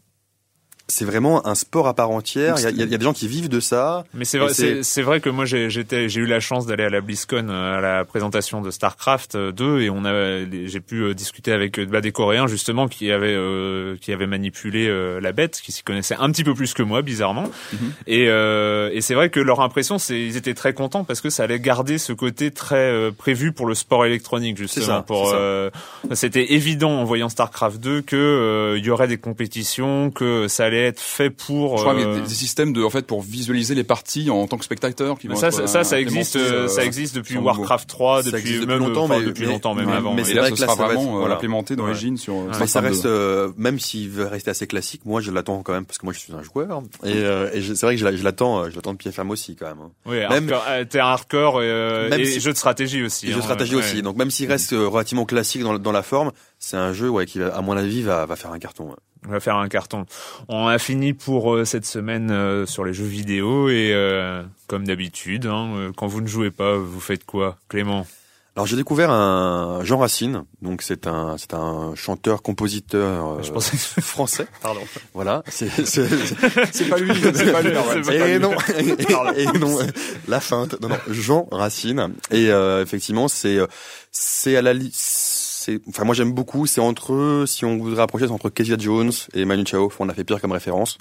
c'est 0.89 1.06
vraiment 1.06 1.45
un 1.45 1.56
sport 1.56 1.88
à 1.88 1.93
part 1.93 2.12
entière. 2.12 2.56
Il 2.58 2.63
y 2.63 2.65
a, 2.65 2.69
il 2.69 2.78
y 2.78 2.82
a- 2.82 2.97
des 2.97 3.04
gens 3.04 3.13
qui 3.13 3.28
vivent 3.28 3.50
de 3.50 3.60
ça. 3.60 4.06
Mais 4.13 4.23
c'est 4.26 4.38
vrai, 4.38 4.54
c'est- 4.54 5.02
vrai 5.02 5.19
que 5.19 5.30
moi 5.30 5.45
j'ai 5.45 5.69
j'étais 5.69 6.08
j'ai 6.10 6.21
eu 6.21 6.26
la 6.26 6.39
chance 6.39 6.65
d'aller 6.65 6.84
à 6.86 6.89
la 6.89 7.02
BlizzCon 7.02 7.47
euh, 7.50 7.78
à 7.78 7.82
la 7.82 8.06
présentation 8.06 8.62
de 8.62 8.71
Starcraft 8.71 9.36
euh, 9.36 9.52
2 9.52 9.82
et 9.82 9.89
on 9.89 10.06
a 10.06 10.45
j'ai 10.65 10.80
pu 10.80 11.02
euh, 11.04 11.13
discuter 11.13 11.52
avec 11.52 11.78
euh, 11.80 11.86
bah, 11.86 12.02
des 12.02 12.12
Coréens 12.12 12.47
justement 12.47 12.88
qui 12.88 13.12
avaient 13.12 13.36
euh, 13.36 13.95
qui 14.02 14.12
avaient 14.13 14.28
manipulé 14.28 14.88
euh, 14.88 15.19
la 15.19 15.32
bête, 15.34 15.60
qui 15.62 15.71
s'y 15.71 15.84
connaissaient 15.84 16.15
un 16.17 16.32
petit 16.32 16.43
peu 16.43 16.54
plus 16.54 16.73
que 16.73 16.84
moi 16.84 17.02
bizarrement. 17.02 17.50
Mhm. 17.73 17.91
Et 18.08 18.17
et, 18.28 18.97
et 18.97 19.02
c'est 19.02 19.13
vrai 19.13 19.30
que 19.30 19.39
leur 19.39 19.62
impression 19.62 19.97
c'est 20.00 20.19
ils 20.19 20.38
étaient 20.38 20.54
très 20.54 20.73
contents 20.73 21.04
parce 21.04 21.21
que 21.21 21.30
ça 21.30 21.43
allait 21.43 21.60
garder 21.60 21.97
ce 21.97 22.13
côté 22.13 22.52
très 22.52 22.76
euh, 22.91 23.12
prévu 23.12 23.52
pour 23.52 23.65
le 23.67 23.76
sport 23.76 24.06
électronique 24.06 24.58
justement. 24.58 24.86
ça, 24.86 25.04
pour 25.06 25.32
euh, 25.34 25.69
c'était 26.13 26.54
évident 26.54 26.91
en 26.91 27.04
voyant 27.04 27.30
Starcraft 27.30 27.80
2 27.80 28.02
que 28.02 28.15
euh, 28.15 28.78
il 28.78 28.86
y 28.86 28.89
aurait 28.89 29.08
des 29.08 29.17
compétitions, 29.17 30.12
que 30.12 30.47
ça 30.47 30.65
allait 30.65 30.77
allait 30.78 30.88
être 30.88 31.00
fait 31.00 31.30
pour. 31.30 31.78
Je 31.78 31.84
crois 31.84 31.94
euh, 31.94 31.98
qu'il 31.98 32.08
y 32.08 32.12
a 32.12 32.16
des, 32.16 32.22
des 32.28 32.34
systèmes 32.34 32.74
de, 32.74 32.84
en 32.84 32.90
fait, 32.90 33.06
pour 33.06 33.22
visualiser 33.22 33.76
les 33.76 33.84
parties 33.84 34.30
en 34.30 34.48
tant 34.48 34.58
que 34.58 34.66
spectateur. 34.66 35.18
Qui 35.20 35.28
mais 35.28 35.34
vont 35.36 35.40
ça, 35.40 35.48
être, 35.48 35.56
ça, 35.56 35.68
ça, 35.68 35.84
ça 35.84 35.96
euh, 35.96 36.00
existe, 36.00 36.36
euh, 36.36 36.68
ça 36.68 36.82
euh, 36.82 36.86
existe 36.86 37.16
depuis 37.16 37.34
sur. 37.34 37.44
Warcraft 37.44 37.88
3, 37.90 38.24
Ça 38.24 38.32
depuis 38.32 38.54
depuis 38.54 38.66
même 38.68 38.80
longtemps, 38.80 39.04
enfin, 39.06 39.20
mais- 39.20 39.26
depuis 39.26 39.46
mais- 39.46 39.52
longtemps 39.54 39.74
même 39.76 39.86
mais- 39.88 39.94
avant. 39.94 40.13
mais 40.13 40.22
ouais. 40.22 40.26
c'est 40.26 40.32
Et 40.32 40.36
là, 40.36 40.42
vrai 40.42 40.50
ce 40.52 40.56
que 40.56 40.62
là, 40.62 40.68
ça 40.68 40.76
va 40.76 40.86
être- 40.94 40.94
vraiment 41.00 41.16
euh, 41.16 41.20
voilà. 41.20 41.36
implémenté 41.36 41.76
d'origine 41.76 42.18
sur. 42.18 42.34
Mais 42.36 42.54
sur 42.54 42.68
ça 42.70 42.80
Warcraft 42.80 42.86
reste, 42.88 43.04
2. 43.04 43.10
euh, 43.10 43.50
même 43.58 43.80
s'il 43.80 44.10
veut 44.10 44.26
rester 44.26 44.50
assez 44.52 44.68
classique, 44.68 45.02
moi 45.06 45.22
je 45.22 45.32
l'attends 45.32 45.62
quand 45.63 45.74
même 45.74 45.86
parce 45.86 45.98
que 45.98 46.06
moi 46.06 46.13
je 46.13 46.20
suis 46.20 46.34
un 46.34 46.44
joueur 46.44 46.82
et, 47.04 47.13
euh, 47.16 47.50
et 47.54 47.62
je- 47.62 47.74
c'est 47.74 47.86
vrai 47.86 47.96
que 47.96 48.00
je, 48.02 48.06
l'a- 48.06 48.16
je 48.16 48.24
l'attends, 48.24 48.70
je 48.70 48.76
l'attends 48.76 48.94
de 48.94 48.98
pied 48.98 49.12
ferme 49.12 49.32
aussi 49.32 49.56
quand 49.56 49.68
même. 49.68 49.80
hein. 49.82 49.92
Oui, 50.06 50.18
Même- 50.30 50.52
t'es 50.90 51.00
un 51.00 51.06
hardcore 51.08 51.62
et, 51.62 51.66
euh, 51.70 52.10
et 52.18 52.26
si- 52.26 52.40
jeu 52.40 52.52
de 52.52 52.58
stratégie 52.58 53.04
aussi. 53.04 53.28
Et 53.28 53.30
jeu 53.30 53.36
hein, 53.36 53.38
de 53.38 53.44
stratégie 53.44 53.76
ouais. 53.76 53.82
aussi. 53.82 54.02
Donc 54.02 54.18
même 54.18 54.32
s'il 54.32 54.48
reste 54.50 54.72
relativement 54.72 55.26
classique 55.26 55.62
dans, 55.63 55.74
la- 55.74 55.80
dans 55.80 55.92
la 55.92 56.04
forme, 56.04 56.32
c'est 56.60 56.78
un 56.78 56.93
jeu 56.93 57.10
ouais, 57.10 57.26
qui, 57.26 57.41
à 57.41 57.62
mon 57.62 57.76
avis, 57.78 58.02
va, 58.02 58.26
va 58.26 58.36
faire 58.36 58.52
un 58.52 58.60
carton. 58.60 58.89
ouais. 58.89 58.96
On 59.28 59.32
va 59.32 59.39
faire 59.39 59.56
un 59.58 59.67
carton. 59.67 60.06
On 60.48 60.67
a 60.67 60.78
fini 60.80 61.13
pour 61.13 61.54
euh, 61.56 61.65
cette 61.65 61.86
semaine 61.86 62.30
euh, 62.32 62.65
sur 62.65 62.86
les 62.86 62.93
jeux 62.93 63.04
vidéo 63.06 63.67
et 63.67 63.91
euh, 63.93 64.43
comme 64.67 64.86
d'habitude, 64.86 65.48
hein, 65.48 65.91
quand 65.98 66.08
vous 66.08 66.22
ne 66.22 66.28
jouez 66.28 66.52
pas, 66.52 66.78
vous 66.78 67.00
faites 67.00 67.26
quoi, 67.26 67.58
Clément? 67.67 68.06
Alors 68.56 68.65
j'ai 68.65 68.76
découvert 68.76 69.12
un 69.12 69.82
Jean 69.84 70.00
Racine, 70.00 70.43
donc 70.63 70.82
c'est 70.82 71.06
un 71.06 71.36
c'est 71.38 71.54
un 71.54 71.93
chanteur 71.93 72.41
compositeur 72.41 73.38
euh, 73.39 73.52
pensais. 73.54 73.78
français. 74.02 74.48
Pardon. 74.63 74.80
Voilà, 75.13 75.43
c'est 75.50 75.67
pas 76.89 76.98
lui, 76.98 77.12
c'est 77.36 77.52
pas 77.52 77.62
lui. 77.62 77.72
Pas 77.72 78.13
et 78.15 78.34
lui. 78.34 78.39
non, 78.39 78.54
et, 79.36 79.43
et 79.43 79.60
non, 79.60 79.78
la 80.28 80.39
feinte. 80.39 80.76
Non, 80.82 80.89
non, 80.89 80.98
Jean 81.10 81.48
Racine. 81.52 82.13
Et 82.32 82.50
euh, 82.50 82.82
effectivement, 82.82 83.28
c'est 83.28 83.60
c'est 84.12 84.56
à 84.56 84.63
la 84.63 84.74
li- 84.74 84.89
c'est 85.67 85.82
enfin 85.89 86.06
moi 86.06 86.15
j'aime 86.15 86.32
beaucoup. 86.32 86.65
C'est 86.65 86.80
entre 86.80 87.43
si 87.45 87.65
on 87.65 87.77
voudrait 87.77 88.03
approcher, 88.03 88.27
c'est 88.27 88.32
entre 88.32 88.49
Kezia 88.49 88.77
Jones 88.77 89.12
et 89.34 89.43
Manu 89.43 89.65
Chao. 89.65 89.91
On 89.99 90.08
a 90.08 90.13
fait 90.13 90.23
pire 90.23 90.39
comme 90.39 90.53
référence. 90.53 90.97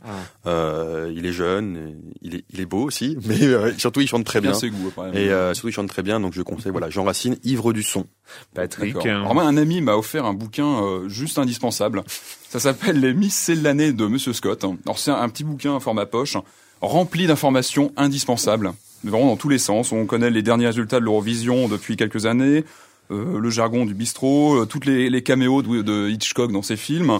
Euh, 0.46 1.12
il 1.14 1.24
est 1.24 1.32
jeune, 1.32 1.76
et 1.76 1.96
il 2.22 2.34
est 2.34 2.44
il 2.50 2.60
est 2.60 2.66
beau 2.66 2.82
aussi, 2.82 3.16
mais 3.26 3.42
euh, 3.42 3.72
surtout 3.78 4.00
il 4.00 4.08
chante 4.08 4.24
très 4.24 4.40
bien. 4.40 4.50
Bien 4.50 4.58
ses 4.58 4.70
goûts. 4.70 4.92
Et 5.14 5.30
euh, 5.30 5.54
surtout 5.54 5.68
il 5.68 5.72
chante 5.72 5.88
très 5.88 6.02
bien, 6.02 6.18
donc 6.18 6.32
je 6.34 6.42
conseille 6.42 6.72
voilà 6.72 6.90
Jean 6.90 7.04
Racine, 7.04 7.36
ivre 7.44 7.72
du 7.72 7.82
son. 7.82 8.06
Patrick. 8.54 8.96
Hein. 8.96 9.20
Alors 9.20 9.34
moi, 9.34 9.44
un 9.44 9.56
ami 9.56 9.80
m'a 9.80 9.96
offert 9.96 10.24
un 10.24 10.34
bouquin 10.34 10.82
euh, 10.82 11.08
juste 11.08 11.38
indispensable. 11.38 12.02
Ça 12.48 12.58
s'appelle 12.58 13.00
Les 13.00 13.14
Miscellanées 13.14 13.92
de 13.92 14.06
Monsieur 14.06 14.32
Scott. 14.32 14.64
Alors 14.84 14.98
c'est 14.98 15.12
un, 15.12 15.20
un 15.20 15.28
petit 15.28 15.44
bouquin 15.44 15.76
à 15.76 15.80
format 15.80 16.06
poche, 16.06 16.36
rempli 16.80 17.26
d'informations 17.26 17.92
indispensables, 17.96 18.72
vraiment 19.04 19.26
dans 19.26 19.36
tous 19.36 19.48
les 19.48 19.58
sens. 19.58 19.92
On 19.92 20.06
connaît 20.06 20.30
les 20.30 20.42
derniers 20.42 20.66
résultats 20.66 20.98
de 20.98 21.04
l'Eurovision 21.04 21.68
depuis 21.68 21.96
quelques 21.96 22.26
années, 22.26 22.64
euh, 23.10 23.38
le 23.38 23.50
jargon 23.50 23.86
du 23.86 23.94
bistrot, 23.94 24.62
euh, 24.62 24.66
toutes 24.66 24.84
les, 24.86 25.10
les 25.10 25.22
caméos 25.22 25.62
de, 25.62 25.82
de 25.82 26.08
Hitchcock 26.08 26.52
dans 26.52 26.62
ses 26.62 26.76
films. 26.76 27.18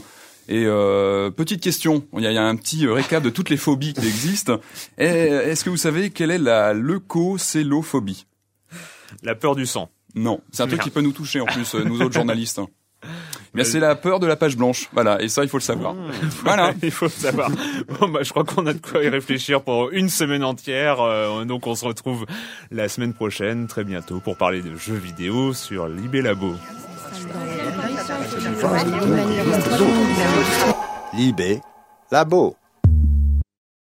Et 0.48 0.64
euh, 0.64 1.30
petite 1.30 1.60
question, 1.60 2.06
il 2.16 2.22
y, 2.22 2.26
a, 2.26 2.30
il 2.30 2.34
y 2.34 2.38
a 2.38 2.44
un 2.44 2.54
petit 2.54 2.86
récap 2.86 3.22
de 3.22 3.30
toutes 3.30 3.50
les 3.50 3.56
phobies 3.56 3.94
qui 3.94 4.06
existent. 4.06 4.60
Et, 4.96 5.04
Est-ce 5.04 5.64
que 5.64 5.70
vous 5.70 5.76
savez 5.76 6.10
quelle 6.10 6.30
est 6.30 6.38
la 6.38 6.72
leucocélophobie? 6.72 8.26
La 9.22 9.34
peur 9.34 9.56
du 9.56 9.66
sang. 9.66 9.90
non, 10.14 10.40
c'est 10.52 10.62
un 10.62 10.68
truc 10.68 10.82
qui 10.82 10.90
peut 10.90 11.00
nous 11.00 11.12
toucher 11.12 11.40
en 11.40 11.46
plus, 11.46 11.74
euh, 11.74 11.82
nous 11.84 12.00
autres 12.00 12.14
journalistes. 12.14 12.60
Mais 13.56 13.64
c'est 13.64 13.80
la 13.80 13.94
peur 13.94 14.20
de 14.20 14.26
la 14.26 14.36
page 14.36 14.56
blanche, 14.56 14.88
voilà, 14.92 15.20
et 15.22 15.28
ça 15.28 15.42
il 15.42 15.48
faut 15.48 15.58
le 15.58 15.62
savoir. 15.62 15.94
Voilà. 16.44 16.72
Il 16.82 16.90
faut 16.90 17.06
le 17.06 17.10
savoir. 17.10 17.50
Bon, 17.98 18.08
bah, 18.08 18.20
je 18.22 18.30
crois 18.30 18.44
qu'on 18.44 18.66
a 18.66 18.72
de 18.72 18.80
quoi 18.80 19.02
y 19.02 19.08
réfléchir 19.08 19.62
pour 19.62 19.90
une 19.90 20.08
semaine 20.08 20.44
entière. 20.44 21.00
Euh, 21.00 21.44
donc, 21.44 21.66
on 21.66 21.74
se 21.74 21.84
retrouve 21.84 22.26
la 22.70 22.88
semaine 22.88 23.14
prochaine, 23.14 23.66
très 23.66 23.84
bientôt, 23.84 24.20
pour 24.20 24.36
parler 24.36 24.62
de 24.62 24.76
jeux 24.76 24.94
vidéo 24.94 25.52
sur 25.52 25.88
Libé 25.88 26.22
Labo. 26.22 26.54
Libé 31.14 31.60
Labo. 32.10 32.56